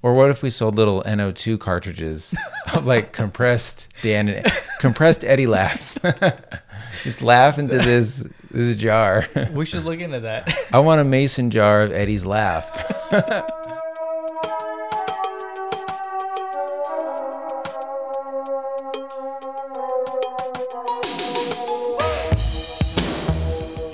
[0.00, 2.34] Or what if we sold little NO2 cartridges
[2.74, 5.98] of like compressed Dan and compressed Eddie laughs?
[7.02, 9.26] Just laugh into this this jar.
[9.52, 10.56] We should look into that.
[10.72, 12.70] I want a mason jar of Eddie's laugh.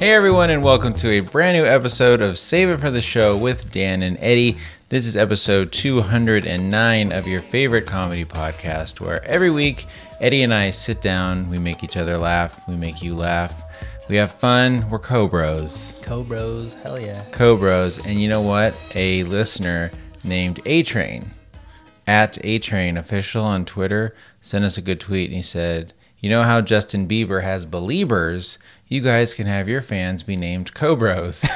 [0.05, 3.39] Hey everyone, and welcome to a brand new episode of Save It for the Show
[3.39, 4.59] with Dan and Eddie.
[4.91, 9.87] This is episode 209 of your favorite comedy podcast, where every week
[10.21, 13.63] Eddie and I sit down, we make each other laugh, we make you laugh,
[14.11, 15.99] we have fun, we're co-bros.
[16.03, 17.25] Cobros, hell yeah.
[17.33, 18.75] Co-bros, and you know what?
[18.95, 19.91] A listener
[20.23, 21.31] named A Train
[22.07, 26.29] at A Train official on Twitter sent us a good tweet, and he said, "You
[26.29, 28.59] know how Justin Bieber has believers?
[28.95, 31.49] You guys can have your fans be named Cobros.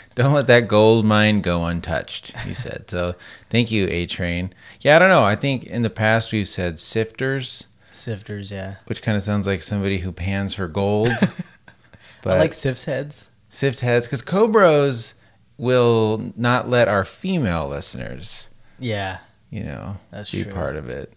[0.14, 2.88] don't let that gold mine go untouched." He said.
[2.88, 3.14] So,
[3.50, 4.54] thank you, A Train.
[4.80, 5.22] Yeah, I don't know.
[5.22, 8.76] I think in the past we've said sifters, Sifters, yeah.
[8.86, 11.10] which kind of sounds like somebody who pans for gold.
[12.24, 13.30] I like sift heads.
[13.50, 15.14] sift heads because cobros
[15.58, 19.18] will not let our female listeners Yeah.
[19.50, 20.52] you know That's be true.
[20.52, 21.12] part of it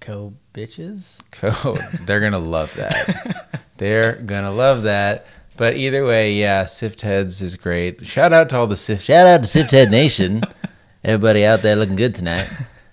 [0.00, 1.18] Co bitches?
[1.30, 5.26] co they're gonna love that they're gonna love that.
[5.56, 8.06] But either way yeah sift heads is great.
[8.06, 10.42] Shout out to all the sift shout out to sift head nation.
[11.04, 12.48] Everybody out there looking good tonight.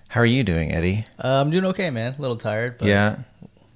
[0.08, 1.04] How are you doing eddie?
[1.22, 2.14] Uh, I'm doing okay, man.
[2.16, 3.18] A little tired, but yeah.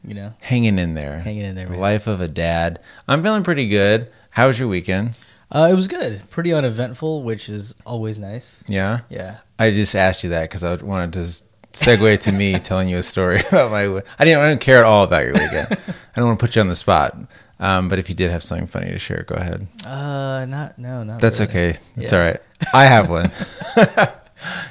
[0.04, 1.18] you know, hanging in there.
[1.20, 1.80] Hanging in there, the man.
[1.80, 2.80] life of a dad.
[3.06, 4.10] I'm feeling pretty good.
[4.30, 5.18] How was your weekend?
[5.52, 6.22] Uh, it was good.
[6.30, 8.62] Pretty uneventful, which is always nice.
[8.68, 9.00] yeah?
[9.10, 9.40] Yeah.
[9.58, 11.42] I just asked you that because I wanted to
[11.72, 14.02] segue to me telling you a story about my.
[14.18, 14.40] I didn't.
[14.42, 15.68] I didn't care at all about your weekend.
[16.16, 17.16] I don't want to put you on the spot.
[17.58, 19.66] Um, but if you did have something funny to share, go ahead.
[19.84, 21.50] Uh, not, no, not That's really.
[21.52, 21.78] okay.
[21.96, 22.18] It's Yeah.
[22.18, 22.40] all right.
[22.72, 23.30] I have one.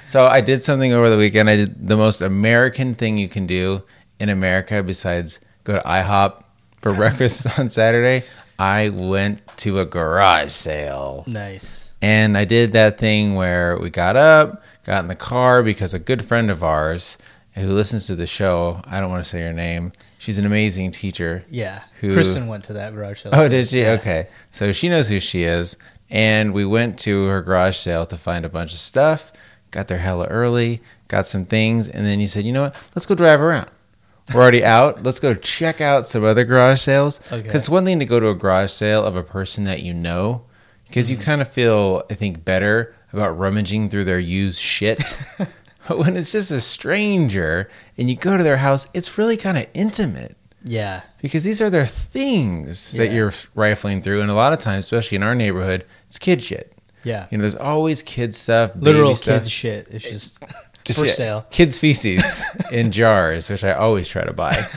[0.05, 1.49] so I did something over the weekend.
[1.49, 3.83] I did the most American thing you can do
[4.19, 6.43] in America besides go to IHOP
[6.81, 8.25] for breakfast on Saturday.
[8.57, 11.23] I went to a garage sale.
[11.27, 11.91] Nice.
[12.01, 15.99] And I did that thing where we got up, got in the car because a
[15.99, 17.19] good friend of ours
[17.53, 20.89] who listens to the show, I don't want to say her name, she's an amazing
[20.89, 21.45] teacher.
[21.47, 21.83] Yeah.
[21.99, 23.31] Who- Kristen went to that garage sale.
[23.35, 23.81] Oh, did she?
[23.81, 23.91] Yeah.
[23.99, 24.29] Okay.
[24.49, 25.77] So she knows who she is.
[26.09, 29.31] And we went to her garage sale to find a bunch of stuff,
[29.69, 32.89] got there hella early, got some things, and then you said, you know what?
[32.95, 33.69] Let's go drive around.
[34.33, 35.03] We're already out.
[35.03, 37.21] Let's go check out some other garage sales.
[37.31, 37.47] Okay.
[37.53, 40.45] It's one thing to go to a garage sale of a person that you know,
[40.87, 41.25] because you mm-hmm.
[41.25, 45.17] kind of feel, I think, better about rummaging through their used shit.
[45.87, 49.57] but when it's just a stranger and you go to their house, it's really kind
[49.57, 51.01] of intimate Yeah.
[51.21, 55.15] because these are their things that you're rifling through, and a lot of times, especially
[55.15, 56.73] in our neighborhood, it's kid shit.
[57.03, 57.27] Yeah.
[57.31, 59.87] You know, there's always kid stuff, baby Literal kid shit.
[59.89, 60.43] It's just,
[60.83, 61.45] just for yeah, sale.
[61.49, 64.67] kids' feces in jars, which I always try to buy.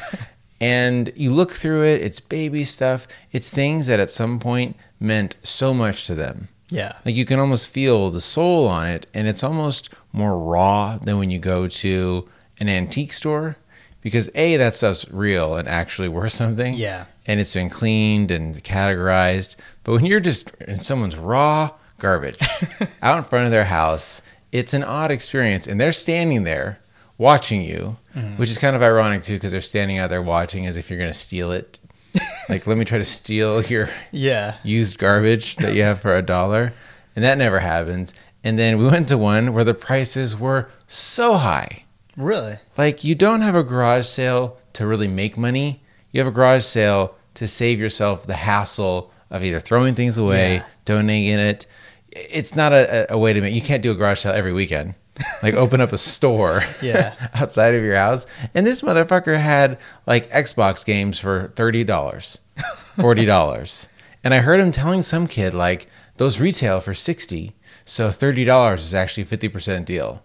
[0.60, 3.08] and you look through it; it's baby stuff.
[3.32, 6.48] It's things that at some point meant so much to them.
[6.72, 6.94] Yeah.
[7.04, 11.18] Like you can almost feel the soul on it, and it's almost more raw than
[11.18, 12.28] when you go to
[12.58, 13.56] an antique store,
[14.00, 16.74] because a that stuff's real and actually worth something.
[16.74, 17.06] Yeah.
[17.26, 19.56] and it's been cleaned and categorized.
[19.84, 22.36] But when you're just in someone's raw garbage
[23.02, 26.78] out in front of their house, it's an odd experience, and they're standing there
[27.18, 28.36] watching you, mm-hmm.
[28.36, 30.98] which is kind of ironic too, because they're standing out there watching as if you're
[30.98, 31.78] going to steal it.
[32.48, 34.56] like, let me try to steal your Yeah.
[34.62, 36.72] used garbage that you have for a dollar.
[37.14, 38.14] And that never happens.
[38.44, 41.84] And then we went to one where the prices were so high.
[42.16, 42.58] Really?
[42.76, 46.64] Like, you don't have a garage sale to really make money, you have a garage
[46.64, 50.62] sale to save yourself the hassle of either throwing things away, Yeah.
[50.84, 51.66] donating it.
[52.10, 54.94] It's not a, a way to make you can't do a garage sale every weekend.
[55.42, 57.14] Like open up a store Yeah.
[57.34, 58.26] outside of your house.
[58.54, 62.38] And this motherfucker had like Xbox games for thirty dollars,
[63.00, 63.88] forty dollars.
[64.24, 65.86] and I heard him telling some kid like
[66.18, 67.52] those retail for sixty,
[67.84, 70.22] so thirty dollars is actually fifty percent deal.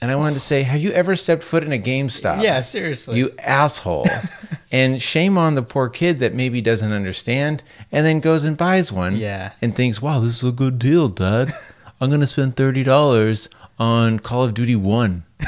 [0.00, 2.40] And I wanted to say, have you ever stepped foot in a GameStop?
[2.40, 3.18] Yeah, seriously.
[3.18, 4.06] You asshole.
[4.70, 8.92] and shame on the poor kid that maybe doesn't understand and then goes and buys
[8.92, 9.16] one.
[9.16, 9.54] Yeah.
[9.60, 11.52] And thinks, wow, this is a good deal, Dad.
[12.00, 13.48] I'm going to spend $30
[13.78, 15.24] on Call of Duty 1.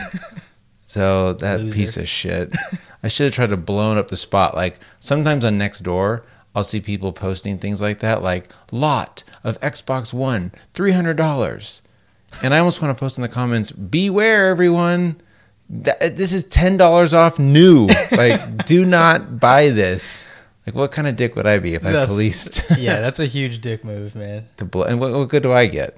[0.90, 1.76] So that Loser.
[1.76, 2.52] piece of shit.
[3.00, 4.56] I should have tried to blown up the spot.
[4.56, 6.22] Like sometimes on Nextdoor,
[6.52, 11.82] I'll see people posting things like that, like lot of Xbox One, three hundred dollars,
[12.42, 15.20] and I almost want to post in the comments, "Beware, everyone!
[15.68, 17.86] That, this is ten dollars off new.
[18.10, 20.20] Like, do not buy this."
[20.66, 22.64] Like, what kind of dick would I be if I policed?
[22.78, 24.48] yeah, that's a huge dick move, man.
[24.56, 25.96] to blow, and what, what good do I get?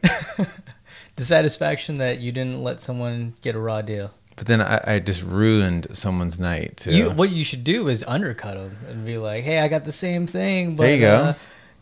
[1.17, 4.11] The satisfaction that you didn't let someone get a raw deal.
[4.37, 6.93] But then I, I just ruined someone's night too.
[6.97, 9.93] You, what you should do is undercut them and be like, "Hey, I got the
[9.93, 11.15] same thing, but There you go.
[11.15, 11.35] uh,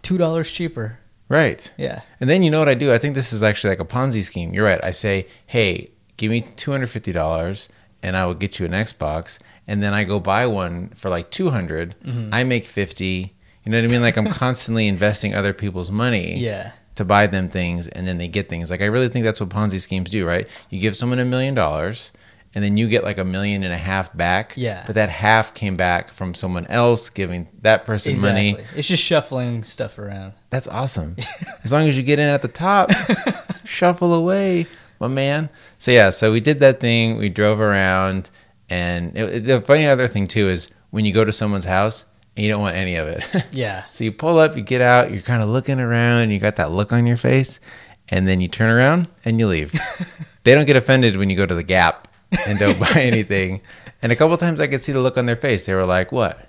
[0.03, 0.99] two dollars cheaper."
[1.29, 1.73] right.
[1.79, 2.93] Yeah, And then you know what I do?
[2.93, 4.53] I think this is actually like a Ponzi scheme.
[4.53, 4.81] You're right.
[4.83, 7.69] I say, hey, give me $250
[8.03, 9.39] and I will get you an Xbox.
[9.69, 12.35] And then I go buy one for like 200 Mm-hmm.
[12.35, 13.33] I make 50
[13.65, 14.01] You know what I mean?
[14.01, 18.29] Like I'm constantly investing other people's money yeah, to buy them things and then they
[18.29, 18.71] get things.
[18.71, 20.47] Like I really think that's what Ponzi schemes do, right?
[20.69, 22.13] You give someone a million dollars
[22.55, 24.53] and then you get like a million and a half back.
[24.55, 24.83] Yeah.
[24.87, 28.53] But that half came back from someone else giving that person exactly.
[28.53, 28.65] money.
[28.77, 30.35] It's just shuffling stuff around.
[30.51, 31.17] That's awesome.
[31.65, 32.91] as long as you get in at the top,
[33.65, 34.67] shuffle away,
[34.99, 35.49] my man.
[35.79, 37.17] So yeah, so we did that thing.
[37.17, 38.29] We drove around,
[38.69, 42.05] and it, the funny other thing too is when you go to someone's house
[42.37, 43.25] and you don't want any of it.
[43.53, 46.57] Yeah, so you pull up, you get out, you're kind of looking around, you got
[46.57, 47.61] that look on your face,
[48.09, 49.73] and then you turn around and you leave.
[50.45, 52.09] they don't get offended when you go to the Gap
[52.47, 53.61] and don't buy anything.
[54.03, 55.67] And a couple times I could see the look on their face.
[55.67, 56.49] They were like, "What?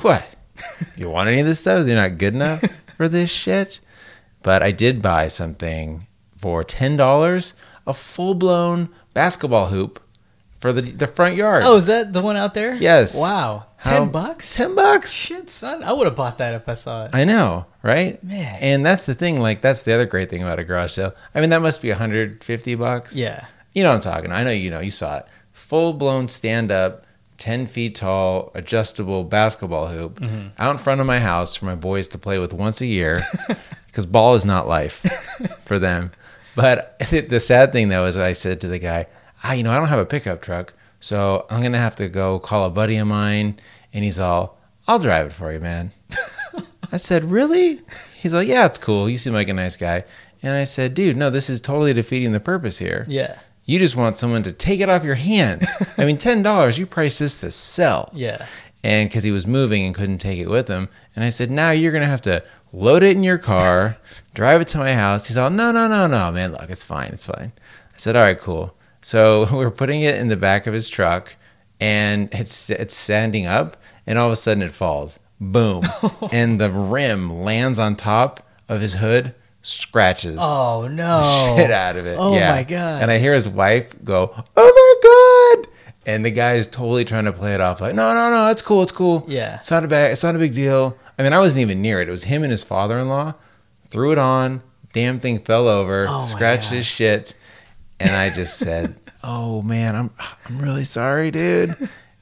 [0.00, 0.26] What?
[0.96, 1.86] You want any of this stuff?
[1.86, 2.62] You're not good enough
[2.96, 3.80] for this shit."
[4.42, 6.06] But I did buy something
[6.38, 7.52] for ten dollars,
[7.86, 10.00] a full blown basketball hoop
[10.58, 11.64] for the the front yard.
[11.66, 12.74] Oh, is that the one out there?
[12.74, 13.20] Yes.
[13.20, 13.64] Wow.
[13.86, 14.54] How- Ten bucks?
[14.56, 15.12] ten bucks.
[15.12, 15.82] Shit, son.
[15.82, 17.10] I would have bought that if I saw it.
[17.14, 18.22] I know, right?
[18.24, 18.56] Man.
[18.60, 19.40] And that's the thing.
[19.40, 21.14] Like that's the other great thing about a garage sale.
[21.34, 23.16] I mean, that must be 150 bucks.
[23.16, 23.46] Yeah.
[23.72, 24.32] You know what I'm talking.
[24.32, 24.80] I know you know.
[24.80, 25.26] You saw it.
[25.52, 27.04] Full blown stand up,
[27.38, 30.48] 10 feet tall, adjustable basketball hoop Mm-hmm.
[30.58, 33.22] out in front of my house for my boys to play with once a year.
[33.86, 35.06] Because ball is not life
[35.64, 36.10] for them.
[36.54, 39.06] But the sad thing though is I said to the guy,
[39.42, 42.38] ah, you know, I don't have a pickup truck, so I'm gonna have to go
[42.38, 43.58] call a buddy of mine.
[43.96, 45.90] And he's all, I'll drive it for you, man.
[46.92, 47.80] I said, really?
[48.14, 49.08] He's like, yeah, it's cool.
[49.08, 50.04] You seem like a nice guy.
[50.42, 53.06] And I said, dude, no, this is totally defeating the purpose here.
[53.08, 53.38] Yeah.
[53.64, 55.66] You just want someone to take it off your hands.
[55.96, 56.78] I mean, ten dollars.
[56.78, 58.10] You priced this to sell.
[58.12, 58.44] Yeah.
[58.84, 61.70] And because he was moving and couldn't take it with him, and I said, now
[61.70, 62.44] you're gonna have to
[62.74, 63.96] load it in your car,
[64.34, 65.26] drive it to my house.
[65.26, 66.52] He's all, no, no, no, no, man.
[66.52, 67.52] Look, it's fine, it's fine.
[67.56, 68.76] I said, all right, cool.
[69.00, 71.34] So we're putting it in the back of his truck,
[71.80, 75.82] and it's it's standing up, and all of a sudden it falls, boom,
[76.32, 81.54] and the rim lands on top of his hood, scratches Oh no.
[81.56, 82.16] shit out of it.
[82.18, 82.52] Oh yeah.
[82.52, 83.02] my god.
[83.02, 85.72] And I hear his wife go, "Oh my god!"
[86.06, 88.62] And the guy is totally trying to play it off like, "No, no, no, it's
[88.62, 89.24] cool, it's cool.
[89.26, 89.56] Yeah.
[89.56, 92.00] it's not a bad, it's not a big deal." I mean, I wasn't even near
[92.00, 92.08] it.
[92.08, 93.34] It was him and his father-in-law
[93.88, 94.62] threw it on.
[94.92, 97.34] Damn thing fell over, Oh scratched his shit,
[98.00, 100.10] and I just said, "Oh man, I'm
[100.46, 101.74] I'm really sorry, dude."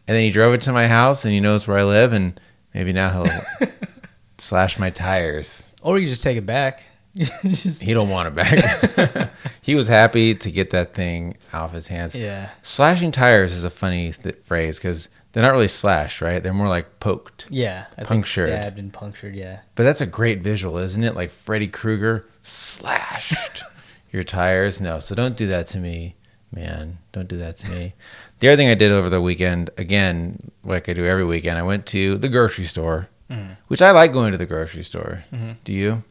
[0.06, 2.38] And then he drove it to my house, and he knows where I live, and
[2.74, 3.68] maybe now he'll
[4.38, 5.72] slash my tires.
[5.82, 6.82] or you just take it back.
[7.44, 9.30] Just- He don't want it back.
[9.62, 12.16] he was happy to get that thing off his hands.
[12.16, 12.50] yeah.
[12.62, 16.42] Slashing tires is a funny th- phrase because they're not really slashed, right?
[16.42, 17.46] They're more like poked.
[17.50, 17.86] Yeah.
[17.96, 18.48] I Punctured.
[18.48, 19.36] Stabbed and punctured.
[19.36, 19.60] Yeah.
[19.76, 21.14] But that's a great visual, isn't it?
[21.14, 23.62] Like Freddy Krueger slashed
[24.10, 24.80] your tires.
[24.80, 26.16] No, so don't do that to me,
[26.50, 26.98] man.
[27.12, 27.94] Don't do that to me.
[28.44, 31.62] The other thing I did over the weekend, again, like I do every weekend, I
[31.62, 33.56] went to the grocery store, Mhm.
[33.68, 35.24] which I like going to the grocery store.
[35.34, 35.56] Mhm.
[35.64, 36.02] Do you?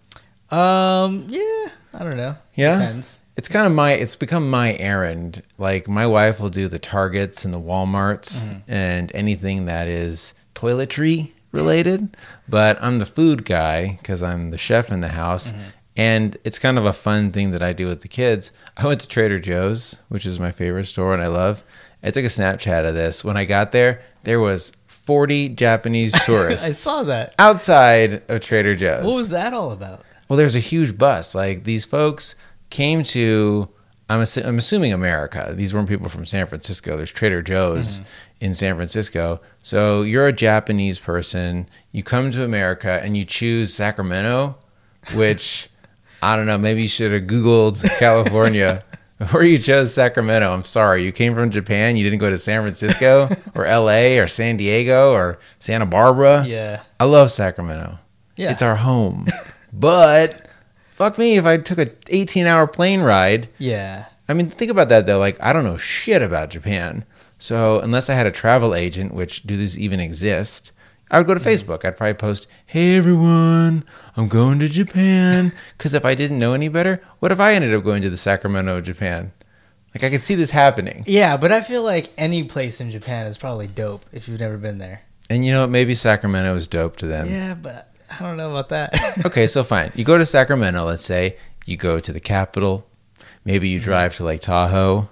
[0.50, 1.27] Um.
[1.30, 1.68] Yeah.
[1.94, 2.38] I don't know.
[2.56, 2.80] Yeah?
[2.80, 3.19] Depends.
[3.38, 5.44] It's kind of my it's become my errand.
[5.59, 11.29] Like my wife will do the Targets and the Walmarts and anything that is toiletry
[11.51, 12.17] related,
[12.50, 15.53] but I'm the food guy cuz I'm the chef in the house.
[15.96, 18.51] And it's kind of a fun thing that I do with the kids.
[18.75, 21.62] I went to Trader Joe's, which is my favorite store and I love.
[22.03, 23.24] I took a Snapchat of this.
[23.24, 27.33] When I got there, there was 40 Japanese tourists I saw that.
[27.39, 29.05] outside of Trader Joe's.
[29.05, 30.03] What was that all about?
[30.27, 31.33] Well, there's a huge bus.
[31.33, 32.36] Like these folks
[32.69, 33.69] came to,
[34.10, 35.53] I'm, assu- I'm assuming America.
[35.55, 36.98] These weren't people from San Francisco.
[36.98, 38.10] There's Trader Joe's mm-hmm.
[38.41, 39.41] in San Francisco.
[39.62, 41.69] So you're a Japanese person.
[41.91, 44.57] You come to America and you choose Sacramento,
[45.13, 45.69] which
[46.22, 46.57] I don't know.
[46.57, 48.83] Maybe you should have Googled California.
[49.34, 50.51] Or you chose Sacramento.
[50.51, 51.03] I'm sorry.
[51.03, 51.96] You came from Japan.
[51.98, 56.46] You didn't go to San Francisco or LA or San Diego or Santa Barbara.
[56.48, 56.84] Yeah.
[57.00, 58.00] I love Sacramento.
[58.36, 58.51] Yeah.
[58.51, 59.27] It's our home.
[59.72, 60.48] but
[60.94, 63.50] fuck me if I took a 18 hour plane ride.
[63.58, 64.06] Yeah.
[64.27, 65.20] I mean, think about that though.
[65.20, 67.06] Like, I don't know shit about Japan.
[67.39, 70.72] So, unless I had a travel agent, which do these even exist,
[71.12, 71.50] I would go to mm-hmm.
[71.50, 71.86] Facebook.
[71.86, 73.83] I'd probably post, Hey everyone,
[74.15, 75.51] I'm going to Japan.
[75.77, 78.17] Because if I didn't know any better, what if I ended up going to the
[78.17, 79.31] Sacramento of Japan?
[79.93, 81.03] Like, I could see this happening.
[81.05, 84.57] Yeah, but I feel like any place in Japan is probably dope if you've never
[84.57, 85.01] been there.
[85.29, 85.69] And you know what?
[85.69, 87.29] Maybe Sacramento is dope to them.
[87.29, 89.25] Yeah, but I don't know about that.
[89.25, 89.91] okay, so fine.
[89.95, 92.88] You go to Sacramento, let's say, you go to the capital.
[93.45, 93.86] maybe you mm-hmm.
[93.86, 95.10] drive to Lake Tahoe.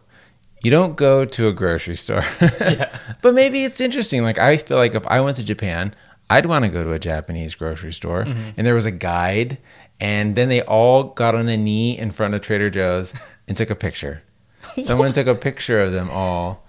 [0.62, 2.24] You don't go to a grocery store.
[3.22, 4.24] But maybe it's interesting.
[4.24, 5.94] Like I feel like if I went to Japan,
[6.30, 8.52] I'd want to go to a Japanese grocery store mm-hmm.
[8.58, 9.58] and there was a guide
[10.00, 13.14] and then they all got on a knee in front of Trader Joe's
[13.48, 14.24] and took a picture.
[14.80, 16.66] Someone took a picture of them all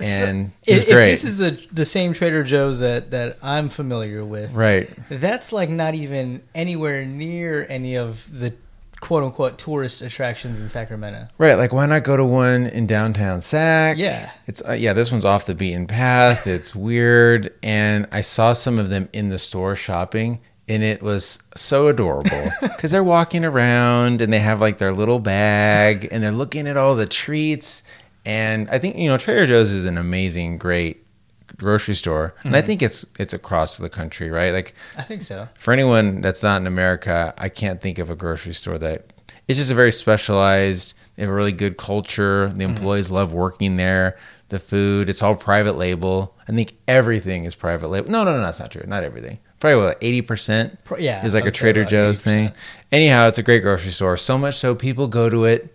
[0.00, 3.68] and it was If, if this is the the same Trader Joe's that that I'm
[3.68, 4.90] familiar with, right.
[5.08, 8.54] that's like not even anywhere near any of the
[9.00, 11.28] quote unquote tourist attractions in Sacramento.
[11.38, 13.98] Right, like why not go to one in downtown Sac?
[13.98, 14.30] Yeah.
[14.46, 14.92] it's uh, yeah.
[14.92, 16.46] This one's off the beaten path.
[16.46, 21.38] It's weird, and I saw some of them in the store shopping, and it was
[21.54, 26.32] so adorable because they're walking around and they have like their little bag and they're
[26.32, 27.82] looking at all the treats.
[28.24, 31.05] And I think you know Trader Joe's is an amazing, great
[31.56, 34.52] grocery store, and I think it's it's across the country, right?
[34.52, 35.48] Like I think so.
[35.58, 39.12] for anyone that's not in America, I can't think of a grocery store that
[39.48, 40.94] it's just a very specialized.
[41.14, 42.52] They have a really good culture.
[42.54, 44.16] The employees love working there.
[44.48, 46.36] The food, it's all private label.
[46.48, 48.10] I think everything is private label.
[48.10, 48.84] No, no, no, that's not true.
[48.86, 49.38] Not everything.
[49.58, 52.24] Probably what eighty percent yeah, is like a Trader Joe's 80%.
[52.24, 52.52] thing.
[52.92, 54.16] Anyhow, it's a great grocery store.
[54.16, 55.72] So much so people go to it.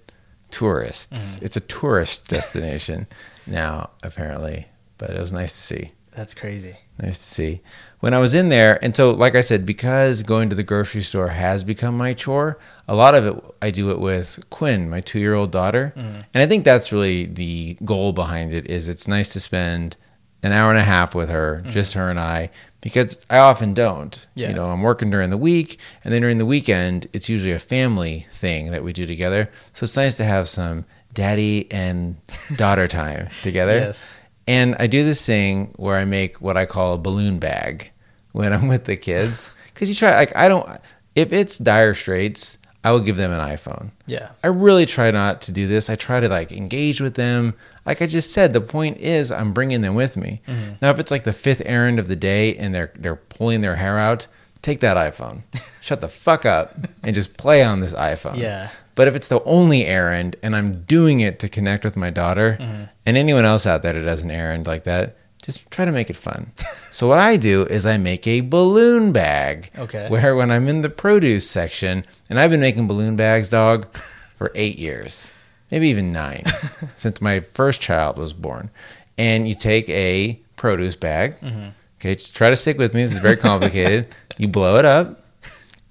[0.51, 1.39] Tourists.
[1.41, 3.07] It's a tourist destination
[3.47, 4.67] now, apparently.
[5.01, 5.91] But it was nice to see.
[6.15, 6.77] That's crazy.
[6.99, 7.61] Nice to see.
[8.01, 11.01] When I was in there, and so like I said, because going to the grocery
[11.01, 15.01] store has become my chore, a lot of it I do it with Quinn, my
[15.01, 15.93] two year old daughter.
[15.95, 16.19] Mm-hmm.
[16.33, 19.97] And I think that's really the goal behind it is it's nice to spend
[20.43, 21.71] an hour and a half with her, mm-hmm.
[21.71, 24.27] just her and I, because I often don't.
[24.35, 24.49] Yeah.
[24.49, 27.59] You know, I'm working during the week, and then during the weekend, it's usually a
[27.59, 29.49] family thing that we do together.
[29.71, 32.17] So it's nice to have some daddy and
[32.55, 33.79] daughter time together.
[33.79, 34.17] Yes.
[34.51, 37.91] And I do this thing where I make what I call a balloon bag
[38.33, 39.51] when I'm with the kids.
[39.73, 40.79] Because you try, like, I don't,
[41.15, 43.89] if it's dire straits, I will give them an iPhone.
[44.05, 44.29] Yeah.
[44.43, 45.89] I really try not to do this.
[45.89, 47.55] I try to like engage with them.
[47.83, 50.41] Like I just said, the point is I'm bringing them with me.
[50.47, 50.73] Mm-hmm.
[50.83, 53.77] Now, if it's like the fifth errand of the day and they're they're pulling their
[53.77, 54.27] hair out,
[54.61, 55.43] take that iPhone,
[55.81, 58.37] shut the fuck up, and just play on this iPhone.
[58.37, 58.69] Yeah.
[58.95, 62.57] But if it's the only errand and I'm doing it to connect with my daughter
[62.59, 62.83] mm-hmm.
[63.05, 66.09] and anyone else out there that does an errand like that, just try to make
[66.09, 66.51] it fun.
[66.91, 69.71] so what I do is I make a balloon bag.
[69.77, 70.07] Okay.
[70.09, 73.93] Where when I'm in the produce section, and I've been making balloon bags, dog,
[74.37, 75.31] for eight years,
[75.71, 76.43] maybe even nine,
[76.95, 78.69] since my first child was born.
[79.17, 81.39] And you take a produce bag.
[81.41, 81.69] Mm-hmm.
[81.99, 83.03] Okay, just try to stick with me.
[83.03, 84.07] This is very complicated.
[84.37, 85.23] you blow it up,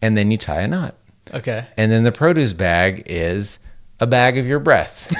[0.02, 0.95] and then you tie a knot.
[1.34, 1.66] Okay.
[1.76, 3.58] And then the produce bag is
[3.99, 5.12] a bag of your breath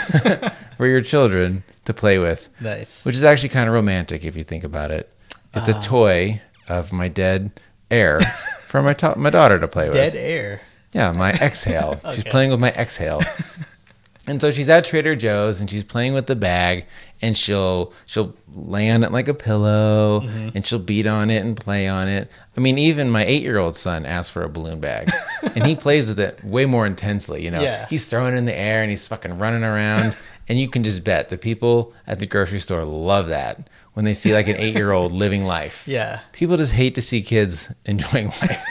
[0.77, 3.05] for your children to play with, Nice.
[3.05, 5.13] which is actually kind of romantic if you think about it.
[5.55, 5.81] It's a ah.
[5.81, 7.51] toy of my dead
[7.91, 8.21] air
[8.67, 9.95] for my to- my daughter to play with.
[9.95, 10.63] Dead air.
[10.93, 12.01] Yeah, my exhale.
[12.13, 13.21] She's playing with my exhale.
[14.31, 16.87] and so she's at Trader Joe's and she's playing with the bag
[17.21, 20.49] and she'll she'll lay on it like a pillow Mm-hmm.
[20.55, 22.31] and she'll beat on it and play on it.
[22.57, 25.11] I mean, even my eight year old son asked for a balloon bag
[25.55, 27.45] and he plays with it way more intensely.
[27.45, 27.87] You know, Yeah.
[27.89, 30.17] he's throwing it in the air and he's fucking running around.
[30.49, 34.15] and you can just bet the people at the grocery store love that when they
[34.15, 35.87] see like an eight year old living life.
[35.91, 36.21] Yeah.
[36.33, 38.65] People just hate to see kids enjoying life.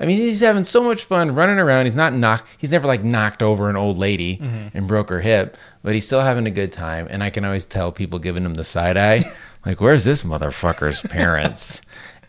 [0.00, 1.84] I mean, he's having so much fun running around.
[1.84, 2.46] He's not knocked.
[2.58, 4.76] He's never like knocked over an old lady mm-hmm.
[4.76, 7.06] and broke her hip, but he's still having a good time.
[7.10, 9.24] And I can always tell people giving him the side eye,
[9.66, 11.82] like, "Where's this motherfucker's parents?"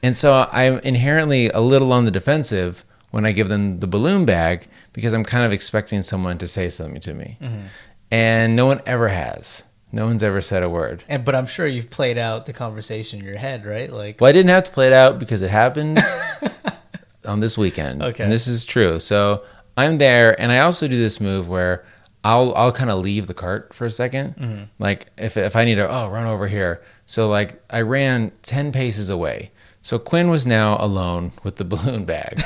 [0.03, 4.25] and so I'm inherently a little on the defensive when I give them the balloon
[4.25, 7.65] bag because I'm kind of expecting someone to say something to me, mm-hmm.
[8.11, 9.63] and no one ever has.
[9.95, 11.05] No one's ever said a word.
[11.07, 13.89] And but I'm sure you've played out the conversation in your head, right?
[13.89, 16.03] Like Well, I didn't have to play it out because it happened
[17.25, 18.03] on this weekend.
[18.03, 18.21] Okay.
[18.21, 18.99] And this is true.
[18.99, 19.45] So
[19.77, 21.85] I'm there and I also do this move where
[22.25, 24.63] I'll I'll kind of leave the cart for a 2nd mm-hmm.
[24.79, 26.83] Like if if I need to oh run over here.
[27.05, 29.51] So like I ran 10 paces away.
[29.81, 32.43] So Quinn was now alone with the balloon bag.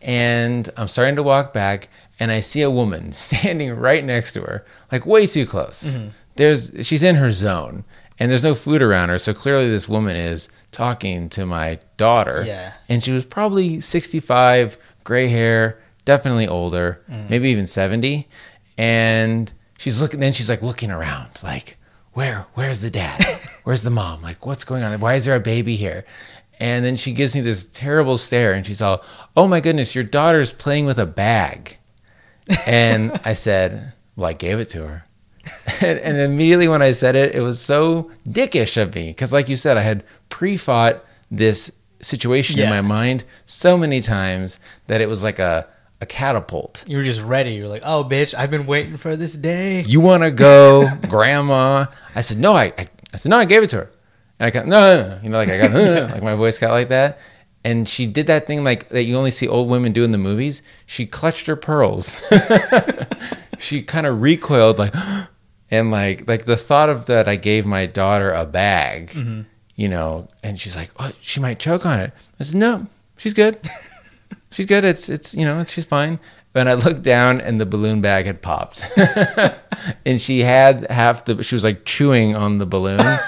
[0.00, 1.88] and I'm starting to walk back
[2.20, 5.96] and I see a woman standing right next to her, like way too close.
[5.96, 6.08] Mm-hmm.
[6.36, 7.84] There's she's in her zone
[8.18, 12.44] and there's no food around her, so clearly this woman is talking to my daughter.
[12.46, 12.74] Yeah.
[12.88, 17.28] And she was probably 65, gray hair, definitely older, mm.
[17.28, 18.28] maybe even 70.
[18.78, 21.76] And she's looking then she's like looking around like
[22.12, 23.40] where where's the dad?
[23.64, 24.20] Where's the mom?
[24.20, 25.00] Like what's going on?
[25.00, 26.04] Why is there a baby here?
[26.60, 29.02] And then she gives me this terrible stare and she's all,
[29.34, 31.78] "Oh my goodness, your daughter's playing with a bag."
[32.66, 35.06] And I said, "Well, I gave it to her."
[35.80, 39.48] and, and immediately when I said it, it was so dickish of me because, like
[39.48, 45.08] you said, I had pre-fought this situation in my mind so many times that it
[45.08, 45.74] was like a, a
[46.04, 46.84] a catapult.
[46.86, 47.54] You were just ready.
[47.54, 49.80] You're like, oh, bitch, I've been waiting for this day.
[49.82, 51.86] You want to go, Grandma?
[52.14, 53.90] I said, no, I, I, I said, no, I gave it to her.
[54.38, 55.20] And I got, no, no, no.
[55.22, 57.18] You know, like I got, like my voice got like that.
[57.64, 60.18] And she did that thing like that you only see old women do in the
[60.18, 60.62] movies.
[60.84, 62.22] She clutched her pearls.
[63.58, 64.94] she kind of recoiled like,
[65.74, 69.42] and like, like the thought of that, I gave my daughter a bag, mm-hmm.
[69.76, 72.12] you know, and she's like, oh, she might choke on it.
[72.40, 73.58] I said, no, she's good.
[74.50, 74.84] she's good.
[74.84, 76.18] It's, it's, you know, it's, she's fine.
[76.54, 78.84] And I looked down and the balloon bag had popped.
[80.06, 83.00] and she had half the, she was like chewing on the balloon.
[83.00, 83.18] and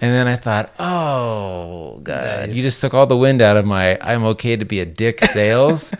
[0.00, 2.56] then I thought, oh, God, Nice.
[2.56, 5.20] you just took all the wind out of my, I'm okay to be a dick
[5.24, 5.92] sales.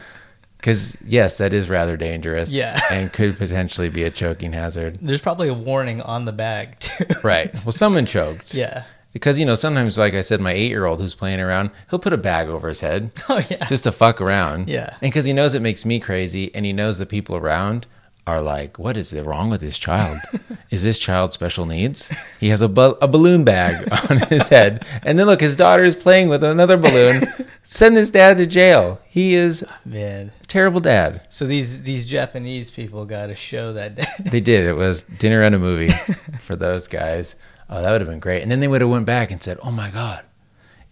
[0.59, 2.53] Because, yes, that is rather dangerous.
[2.53, 2.79] Yeah.
[2.91, 4.97] And could potentially be a choking hazard.
[5.01, 7.05] There's probably a warning on the bag, too.
[7.23, 7.53] Right.
[7.65, 8.55] Well, someone choked.
[8.55, 8.85] yeah.
[9.13, 11.99] Because, you know, sometimes, like I said, my eight year old who's playing around, he'll
[11.99, 13.67] put a bag over his head Oh, yeah.
[13.67, 14.69] just to fuck around.
[14.69, 14.91] Yeah.
[15.01, 17.87] And because he knows it makes me crazy and he knows the people around
[18.29, 20.21] are like, what is wrong with this child?
[20.71, 22.13] is this child special needs?
[22.39, 24.85] He has a, bu- a balloon bag on his head.
[25.03, 27.23] And then look, his daughter is playing with another balloon.
[27.63, 29.01] Send this dad to jail.
[29.09, 30.31] He is ah, Man.
[30.43, 31.23] a terrible dad.
[31.31, 34.07] So these these Japanese people got a show that day.
[34.21, 34.67] They did.
[34.67, 35.93] It was dinner and a movie
[36.41, 37.37] for those guys.
[37.71, 38.43] Oh, that would have been great.
[38.43, 40.25] And then they would have went back and said, "Oh my God,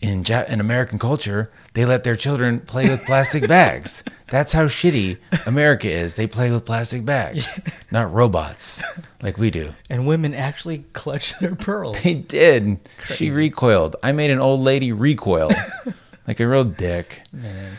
[0.01, 4.05] in ja- in American culture, they let their children play with plastic bags.
[4.29, 6.17] That's how shitty America is.
[6.17, 7.61] They play with plastic bags,
[7.91, 8.83] not robots
[9.23, 12.03] like we do." and women actually clutch their pearls.
[12.03, 12.79] They did.
[13.07, 13.97] She recoiled.
[14.03, 15.51] I made an old lady recoil
[16.29, 17.23] like a real dick.
[17.33, 17.79] Man.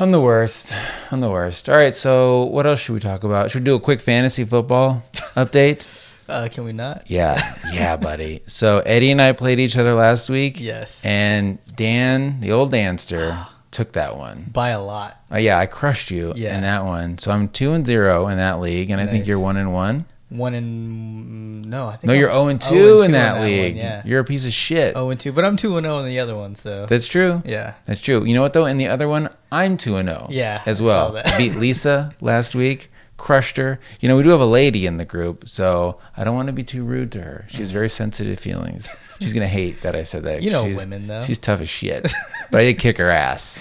[0.00, 0.72] I'm the worst.
[1.12, 1.68] I'm the worst.
[1.68, 1.94] All right.
[1.94, 3.50] So, what else should we talk about?
[3.52, 5.04] Should we do a quick fantasy football
[5.36, 5.86] update?
[6.28, 7.10] Uh, can we not?
[7.10, 8.40] Yeah, yeah, buddy.
[8.46, 10.60] So Eddie and I played each other last week.
[10.60, 11.04] Yes.
[11.04, 14.50] And Dan, the old Danster, took that one.
[14.52, 15.18] By a lot.
[15.30, 16.54] Oh yeah, I crushed you Yeah.
[16.54, 17.18] in that one.
[17.18, 20.06] So I'm two and zero in that league, and I think you're one and one.
[20.30, 23.40] One and no, I think No, I'm you're zero and 0 two in 2 that
[23.42, 23.74] league.
[23.76, 24.02] one, yeah.
[24.04, 24.94] You're a piece of shit.
[24.94, 26.54] Zero and two, but I'm two and zero in the other one.
[26.56, 27.42] So That's true.
[27.44, 27.74] yeah.
[27.86, 28.24] That's true.
[28.24, 28.66] You know what though?
[28.66, 30.26] In the other one, I'm two and zero.
[30.30, 31.06] Yeah, as I well.
[31.08, 31.28] saw that.
[31.34, 32.90] I beat Lisa last week.
[33.16, 33.78] Crushed her.
[34.00, 36.52] You know, we do have a lady in the group, so I don't want to
[36.52, 37.44] be too rude to her.
[37.48, 38.94] She's very sensitive feelings.
[39.20, 40.42] She's gonna hate that I said that.
[40.42, 41.22] You know she's, women, though.
[41.22, 42.02] She's tough as shit.
[42.50, 43.60] but I did kick her ass.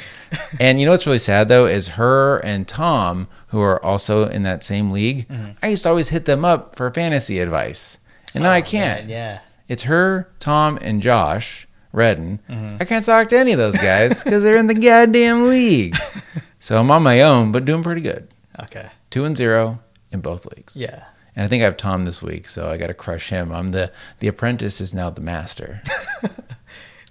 [0.60, 4.42] And you know what's really sad though is her and Tom, who are also in
[4.44, 5.28] that same league.
[5.62, 8.00] I used to always hit them up for fantasy advice,
[8.34, 8.68] and now I Mm-hmm.
[8.68, 9.02] Oh, can't.
[9.02, 9.40] man, yeah.
[9.68, 12.40] It's her, Tom, and Josh Redden.
[12.50, 12.78] Mm-hmm.
[12.82, 15.96] I can't talk to any of those guys because they're in the goddamn league.
[16.60, 18.28] so I'm on my own, but doing pretty good.
[18.64, 18.90] Okay.
[19.14, 20.76] Two and zero in both leagues.
[20.76, 21.04] Yeah.
[21.36, 23.52] And I think I have Tom this week, so I got to crush him.
[23.52, 25.84] I'm the the apprentice is now the master.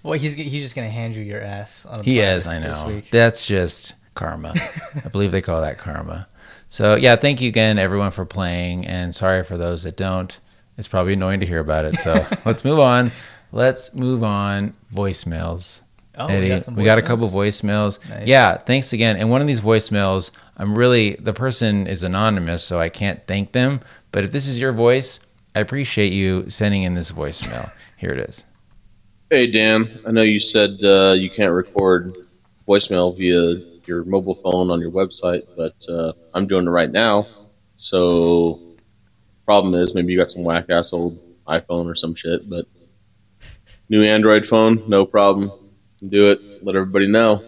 [0.02, 1.86] Well, he's he's just gonna hand you your ass.
[2.02, 2.88] He is, I know.
[2.88, 3.10] week.
[3.10, 4.52] That's just karma.
[5.04, 6.26] I believe they call that karma.
[6.68, 10.40] So yeah, thank you again, everyone, for playing, and sorry for those that don't.
[10.76, 12.00] It's probably annoying to hear about it.
[12.00, 13.12] So let's move on.
[13.52, 14.72] Let's move on.
[14.92, 15.82] Voicemails.
[16.18, 17.98] Oh, we got some we got a couple voicemails.
[18.08, 18.26] Nice.
[18.26, 19.16] Yeah, thanks again.
[19.16, 23.50] And one of these voicemails, I'm really the person is anonymous, so I can't thank
[23.50, 23.80] them.
[24.12, 25.18] But if this is your voice,
[25.56, 27.72] I appreciate you sending in this voicemail.
[27.96, 28.46] Here it is.
[29.28, 32.16] Hey Dan, I know you said uh, you can't record
[32.68, 37.26] voicemail via your mobile phone on your website, but uh, I'm doing it right now.
[37.74, 38.60] So,
[39.44, 42.66] problem is maybe you got some whack ass old iPhone or some shit, but
[43.88, 45.50] new Android phone, no problem.
[46.06, 46.64] Do it.
[46.64, 47.44] Let everybody know.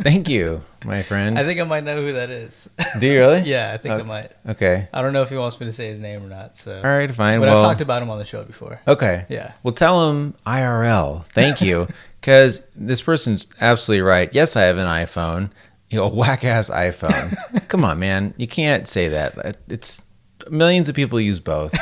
[0.00, 1.38] Thank you, my friend.
[1.38, 2.70] I think I might know who that is.
[2.98, 3.40] Do you really?
[3.44, 4.32] yeah, I think I might.
[4.48, 4.88] Okay.
[4.92, 6.56] I don't know if he wants me to say his name or not.
[6.56, 7.40] So, All right, fine.
[7.40, 8.80] but well, I've talked about him on the show before.
[8.86, 9.26] okay.
[9.28, 9.52] Yeah.
[9.62, 11.24] Well, tell him IRL.
[11.26, 11.86] Thank you,
[12.20, 14.32] because this person's absolutely right.
[14.32, 15.50] Yes, I have an iPhone.
[15.90, 17.68] You know, a whack ass iPhone.
[17.68, 18.34] Come on, man.
[18.36, 19.38] You can't say that.
[19.38, 20.02] Uh, it's
[20.50, 21.74] millions of people use both.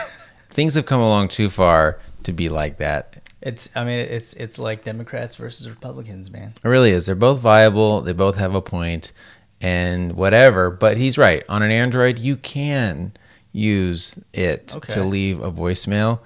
[0.51, 3.23] Things have come along too far to be like that.
[3.43, 3.75] It's.
[3.77, 6.55] I mean, it's it's like Democrats versus Republicans, man.
[6.65, 7.07] It really is.
[7.07, 8.01] They're both viable.
[8.01, 9.13] They both have a point,
[9.61, 10.71] and whatever.
[10.71, 11.45] But he's right.
[11.49, 13.13] On an Android, you can
[13.53, 14.93] use it Okay.
[14.95, 16.21] to leave a voicemail,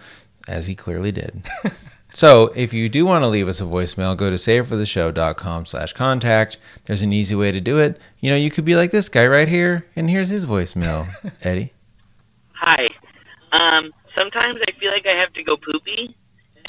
[0.49, 1.43] as he clearly did.
[2.15, 6.59] so if you do want to leave us a voicemail, go to savefortheshow.com slash contact.
[6.85, 8.01] There's an easy way to do it.
[8.21, 11.07] You know, you could be like this guy right here, and here's his voicemail,
[11.43, 11.73] Eddie.
[12.55, 12.87] Hi.
[13.53, 16.17] Um, sometimes I feel like I have to go poopy,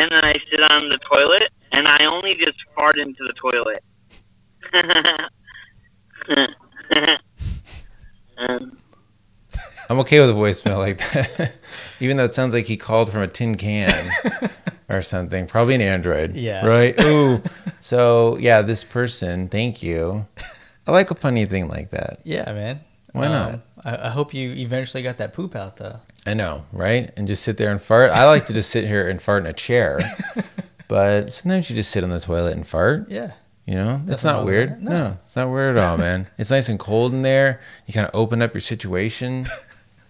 [0.01, 3.83] and then I sit on the toilet, and I only just fart into the toilet.
[8.37, 8.77] um,
[9.89, 11.53] I'm okay with a voicemail like that,
[11.99, 14.09] even though it sounds like he called from a tin can
[14.89, 15.45] or something.
[15.45, 16.33] Probably an Android.
[16.33, 16.65] Yeah.
[16.65, 16.99] Right.
[17.03, 17.43] Ooh.
[17.79, 19.49] so yeah, this person.
[19.49, 20.25] Thank you.
[20.87, 22.21] I like a funny thing like that.
[22.23, 22.79] Yeah, man.
[23.11, 23.59] Why not?
[23.83, 25.99] I, I hope you eventually got that poop out though.
[26.25, 27.12] I know, right?
[27.17, 28.12] And just sit there and fart.
[28.12, 29.99] I like to just sit here and fart in a chair,
[30.88, 33.10] but sometimes you just sit on the toilet and fart.
[33.10, 33.34] Yeah.
[33.65, 34.84] You know, that's Nothing not weird.
[34.84, 34.91] No.
[34.91, 35.17] No.
[35.23, 36.27] it's not weird at all, man.
[36.38, 37.62] It's nice and cold in there.
[37.86, 39.47] You kind of open up your situation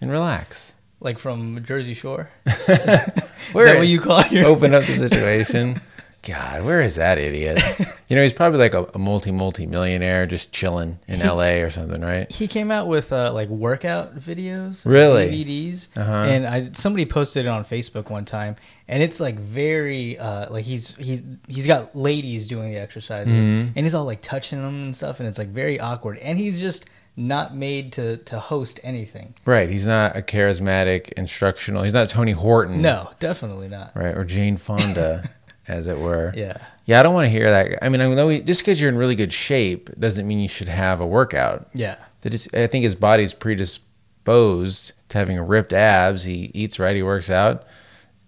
[0.00, 0.74] and relax.
[1.00, 2.30] Like from Jersey Shore.
[2.44, 5.80] Where Is that what you call your open up the situation?
[6.22, 7.62] God, where is that idiot?
[8.08, 11.62] You know, he's probably like a, a multi multi millionaire just chilling in L.A.
[11.62, 12.30] or something, right?
[12.30, 15.30] He came out with uh, like workout videos, Really?
[15.30, 16.12] DVDs, Uh-huh.
[16.12, 18.56] and I somebody posted it on Facebook one time,
[18.86, 23.68] and it's like very uh, like he's he's he's got ladies doing the exercises, Mm-hmm.
[23.74, 26.60] and he's all like touching them and stuff, and it's like very awkward, and he's
[26.60, 26.84] just
[27.16, 29.32] not made to to host anything.
[29.46, 29.70] Right.
[29.70, 31.82] He's not a charismatic instructional.
[31.82, 32.82] He's not Tony Horton.
[32.82, 33.92] No, definitely not.
[33.94, 34.14] Right.
[34.14, 35.30] Or Jane Fonda,
[35.68, 36.32] as it were.
[36.36, 37.84] Yeah, Yeah, I don't want to hear that.
[37.84, 40.48] I mean, I know we, just because you're in really good shape doesn't mean you
[40.48, 41.68] should have a workout.
[41.74, 46.24] yeah, That is, I think his body's predisposed to having ripped abs.
[46.24, 46.96] He eats right.
[46.96, 47.64] He works out.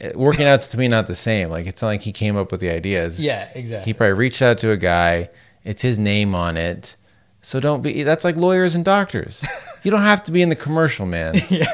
[0.03, 1.51] Uh, Working out's to me not the same.
[1.51, 3.25] Like it's not like he came up with the ideas.
[3.25, 3.91] yeah, exactly.
[3.91, 5.29] He probably reached out to a guy.
[5.65, 6.97] It's his name on it.
[7.43, 8.03] So don't be.
[8.03, 9.45] That's like lawyers and doctors.
[9.85, 11.35] You don't have to be in the commercial, man.
[11.51, 11.71] yeah,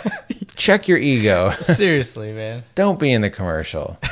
[0.57, 1.53] Check your ego.
[1.62, 2.64] seriously, man.
[2.75, 3.99] Don't be in the commercial.